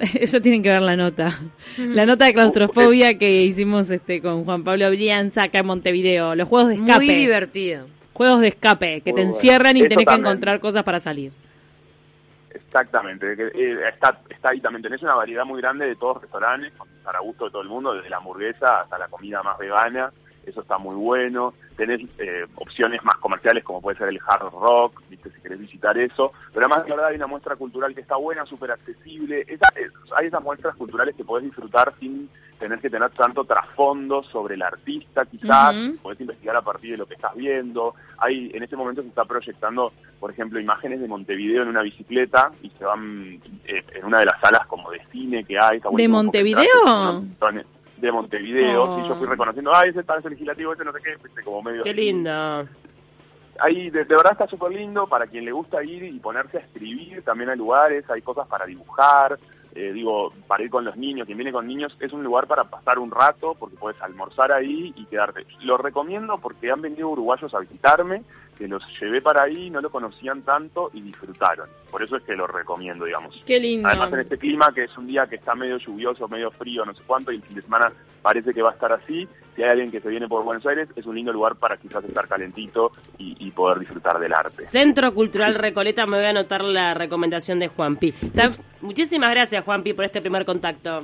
Eso 0.14 0.40
tienen 0.40 0.62
que 0.62 0.68
ver 0.68 0.82
la 0.82 0.96
nota. 0.96 1.38
La 1.78 2.04
nota 2.06 2.26
de 2.26 2.34
claustrofobia 2.34 3.16
que 3.18 3.42
hicimos 3.42 3.90
este 3.90 4.20
con 4.20 4.44
Juan 4.44 4.64
Pablo 4.64 4.90
Brianza 4.90 5.44
acá 5.44 5.60
en 5.60 5.66
Montevideo. 5.66 6.34
Los 6.34 6.48
juegos 6.48 6.68
de 6.68 6.74
escape. 6.74 7.04
Muy 7.04 7.14
divertido. 7.14 7.86
Juegos 8.12 8.40
de 8.40 8.48
escape, 8.48 9.00
que 9.00 9.12
Muy 9.12 9.20
te 9.20 9.24
bueno. 9.24 9.36
encierran 9.36 9.76
y 9.76 9.80
Eso 9.80 9.88
tenés 9.88 9.98
que 10.00 10.04
también. 10.04 10.26
encontrar 10.26 10.60
cosas 10.60 10.84
para 10.84 11.00
salir. 11.00 11.32
Exactamente, 12.52 13.32
eh, 13.32 13.78
está, 13.88 14.20
está 14.28 14.50
ahí 14.50 14.60
también. 14.60 14.82
Tenés 14.82 15.02
una 15.02 15.14
variedad 15.14 15.44
muy 15.44 15.60
grande 15.60 15.86
de 15.86 15.96
todos 15.96 16.14
los 16.16 16.22
restaurantes, 16.24 16.72
para 17.04 17.20
gusto 17.20 17.46
de 17.46 17.50
todo 17.52 17.62
el 17.62 17.68
mundo, 17.68 17.94
desde 17.94 18.10
la 18.10 18.18
hamburguesa 18.18 18.82
hasta 18.82 18.98
la 18.98 19.08
comida 19.08 19.42
más 19.42 19.56
vegana. 19.58 20.12
Eso 20.46 20.62
está 20.62 20.78
muy 20.78 20.94
bueno. 20.96 21.54
Tenés 21.76 22.00
eh, 22.18 22.46
opciones 22.56 23.02
más 23.04 23.16
comerciales 23.16 23.62
como 23.64 23.80
puede 23.80 23.98
ser 23.98 24.08
el 24.08 24.18
hard 24.26 24.50
rock, 24.52 25.00
¿viste? 25.08 25.30
si 25.30 25.40
querés 25.40 25.58
visitar 25.60 25.96
eso. 25.98 26.32
Pero 26.52 26.66
además, 26.66 26.88
la 26.88 26.94
verdad, 26.96 27.10
hay 27.10 27.16
una 27.16 27.26
muestra 27.26 27.56
cultural 27.56 27.94
que 27.94 28.00
está 28.00 28.16
buena, 28.16 28.44
súper 28.46 28.70
accesible. 28.72 29.44
Esa- 29.46 29.68
es- 29.76 29.92
hay 30.16 30.26
esas 30.26 30.42
muestras 30.42 30.74
culturales 30.76 31.14
que 31.14 31.24
podés 31.24 31.44
disfrutar 31.44 31.92
sin 32.00 32.28
tener 32.58 32.78
que 32.78 32.90
tener 32.90 33.08
tanto 33.10 33.44
trasfondo 33.44 34.22
sobre 34.24 34.54
el 34.54 34.62
artista, 34.62 35.24
quizás. 35.24 35.72
Ujú. 35.74 35.96
Podés 36.02 36.20
investigar 36.20 36.56
a 36.56 36.62
partir 36.62 36.90
de 36.92 36.96
lo 36.98 37.06
que 37.06 37.14
estás 37.14 37.34
viendo. 37.34 37.94
Hay, 38.18 38.50
en 38.54 38.62
este 38.62 38.76
momento 38.76 39.00
se 39.02 39.08
está 39.08 39.24
proyectando, 39.24 39.92
por 40.18 40.30
ejemplo, 40.30 40.60
imágenes 40.60 41.00
de 41.00 41.08
Montevideo 41.08 41.62
en 41.62 41.68
una 41.70 41.80
bicicleta 41.82 42.50
y 42.62 42.68
se 42.70 42.84
van 42.84 43.40
eh, 43.64 43.82
en 43.94 44.04
una 44.04 44.18
de 44.18 44.26
las 44.26 44.38
salas 44.40 44.66
como 44.66 44.90
de 44.90 45.00
cine 45.10 45.44
que 45.44 45.58
hay. 45.58 45.78
Está 45.78 45.88
¿De 45.90 46.08
Montevideo? 46.08 47.24
De 48.00 48.10
Montevideo, 48.12 48.84
Oh. 48.84 48.96
sí, 49.02 49.08
yo 49.08 49.16
fui 49.16 49.26
reconociendo, 49.26 49.72
ah, 49.74 49.84
ese 49.84 50.02
tal, 50.02 50.20
ese 50.20 50.30
legislativo, 50.30 50.72
ese 50.72 50.84
no 50.84 50.92
sé 50.92 50.98
qué, 51.02 51.16
viste, 51.22 51.42
como 51.42 51.62
medio... 51.62 51.82
Qué 51.82 51.92
lindo. 51.92 52.66
Ahí, 53.58 53.90
de, 53.90 54.04
de 54.04 54.16
verdad 54.16 54.32
está 54.32 54.46
súper 54.46 54.72
lindo, 54.72 55.06
para 55.06 55.26
quien 55.26 55.44
le 55.44 55.52
gusta 55.52 55.84
ir 55.84 56.02
y 56.04 56.18
ponerse 56.18 56.56
a 56.56 56.60
escribir, 56.60 57.22
también 57.22 57.50
hay 57.50 57.58
lugares, 57.58 58.08
hay 58.08 58.22
cosas 58.22 58.48
para 58.48 58.64
dibujar, 58.64 59.38
eh, 59.74 59.92
digo, 59.92 60.32
para 60.46 60.64
ir 60.64 60.70
con 60.70 60.84
los 60.84 60.96
niños, 60.96 61.26
quien 61.26 61.36
viene 61.36 61.52
con 61.52 61.66
niños, 61.66 61.94
es 62.00 62.12
un 62.12 62.24
lugar 62.24 62.46
para 62.46 62.64
pasar 62.64 62.98
un 62.98 63.10
rato, 63.10 63.54
porque 63.58 63.76
puedes 63.76 64.00
almorzar 64.00 64.50
ahí 64.50 64.94
y 64.96 65.04
quedarte. 65.06 65.46
Lo 65.62 65.76
recomiendo 65.76 66.38
porque 66.38 66.70
han 66.70 66.80
venido 66.80 67.10
uruguayos 67.10 67.52
a 67.54 67.60
visitarme, 67.60 68.22
que 68.60 68.68
los 68.68 68.82
llevé 69.00 69.22
para 69.22 69.44
ahí, 69.44 69.70
no 69.70 69.80
lo 69.80 69.88
conocían 69.88 70.42
tanto 70.42 70.90
y 70.92 71.00
disfrutaron. 71.00 71.66
Por 71.90 72.02
eso 72.02 72.16
es 72.16 72.22
que 72.24 72.36
lo 72.36 72.46
recomiendo, 72.46 73.06
digamos. 73.06 73.42
Qué 73.46 73.58
lindo. 73.58 73.88
Además 73.88 74.12
en 74.12 74.20
este 74.20 74.36
clima 74.36 74.70
que 74.74 74.84
es 74.84 74.98
un 74.98 75.06
día 75.06 75.26
que 75.26 75.36
está 75.36 75.54
medio 75.54 75.78
lluvioso, 75.78 76.28
medio 76.28 76.50
frío, 76.50 76.84
no 76.84 76.92
sé 76.92 77.02
cuánto, 77.06 77.32
y 77.32 77.36
el 77.36 77.42
fin 77.42 77.56
de 77.56 77.62
semana 77.62 77.90
parece 78.20 78.52
que 78.52 78.60
va 78.60 78.68
a 78.68 78.74
estar 78.74 78.92
así. 78.92 79.26
Si 79.56 79.62
hay 79.62 79.70
alguien 79.70 79.90
que 79.90 80.00
se 80.00 80.10
viene 80.10 80.28
por 80.28 80.44
Buenos 80.44 80.66
Aires, 80.66 80.90
es 80.94 81.06
un 81.06 81.14
lindo 81.14 81.32
lugar 81.32 81.56
para 81.56 81.78
quizás 81.78 82.04
estar 82.04 82.28
calentito 82.28 82.92
y, 83.16 83.34
y 83.38 83.50
poder 83.50 83.78
disfrutar 83.78 84.18
del 84.18 84.34
arte. 84.34 84.64
Centro 84.64 85.14
Cultural 85.14 85.54
Recoleta, 85.54 86.04
me 86.04 86.18
voy 86.18 86.26
a 86.26 86.30
anotar 86.30 86.62
la 86.62 86.92
recomendación 86.92 87.60
de 87.60 87.68
Juanpi. 87.68 88.14
Muchísimas 88.82 89.30
gracias, 89.30 89.64
Juanpi, 89.64 89.94
por 89.94 90.04
este 90.04 90.20
primer 90.20 90.44
contacto. 90.44 91.00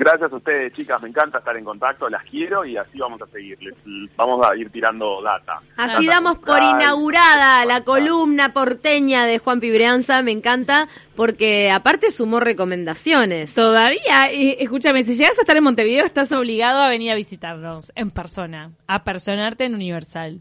Gracias 0.00 0.32
a 0.32 0.36
ustedes, 0.36 0.72
chicas, 0.72 1.00
me 1.02 1.10
encanta 1.10 1.38
estar 1.40 1.54
en 1.58 1.62
contacto, 1.64 2.08
las 2.08 2.24
quiero 2.24 2.64
y 2.64 2.74
así 2.74 2.98
vamos 2.98 3.20
a 3.20 3.26
seguir. 3.26 3.58
Les- 3.60 3.74
vamos 4.16 4.46
a 4.46 4.56
ir 4.56 4.70
tirando 4.70 5.20
data. 5.20 5.60
Así 5.76 6.06
Data 6.06 6.16
damos 6.16 6.38
por 6.38 6.56
inaugurada 6.62 7.66
la 7.66 7.74
data. 7.74 7.84
columna 7.84 8.54
porteña 8.54 9.26
de 9.26 9.38
Juan 9.38 9.60
Pibreanza, 9.60 10.22
me 10.22 10.32
encanta, 10.32 10.88
porque 11.16 11.70
aparte 11.70 12.10
sumó 12.10 12.40
recomendaciones. 12.40 13.52
Todavía, 13.54 14.32
y, 14.32 14.56
escúchame, 14.58 15.02
si 15.02 15.16
llegas 15.16 15.38
a 15.38 15.42
estar 15.42 15.56
en 15.58 15.64
Montevideo, 15.64 16.06
estás 16.06 16.32
obligado 16.32 16.80
a 16.80 16.88
venir 16.88 17.12
a 17.12 17.14
visitarnos 17.14 17.92
en 17.94 18.10
persona, 18.10 18.70
a 18.86 19.04
personarte 19.04 19.64
en 19.66 19.74
Universal. 19.74 20.40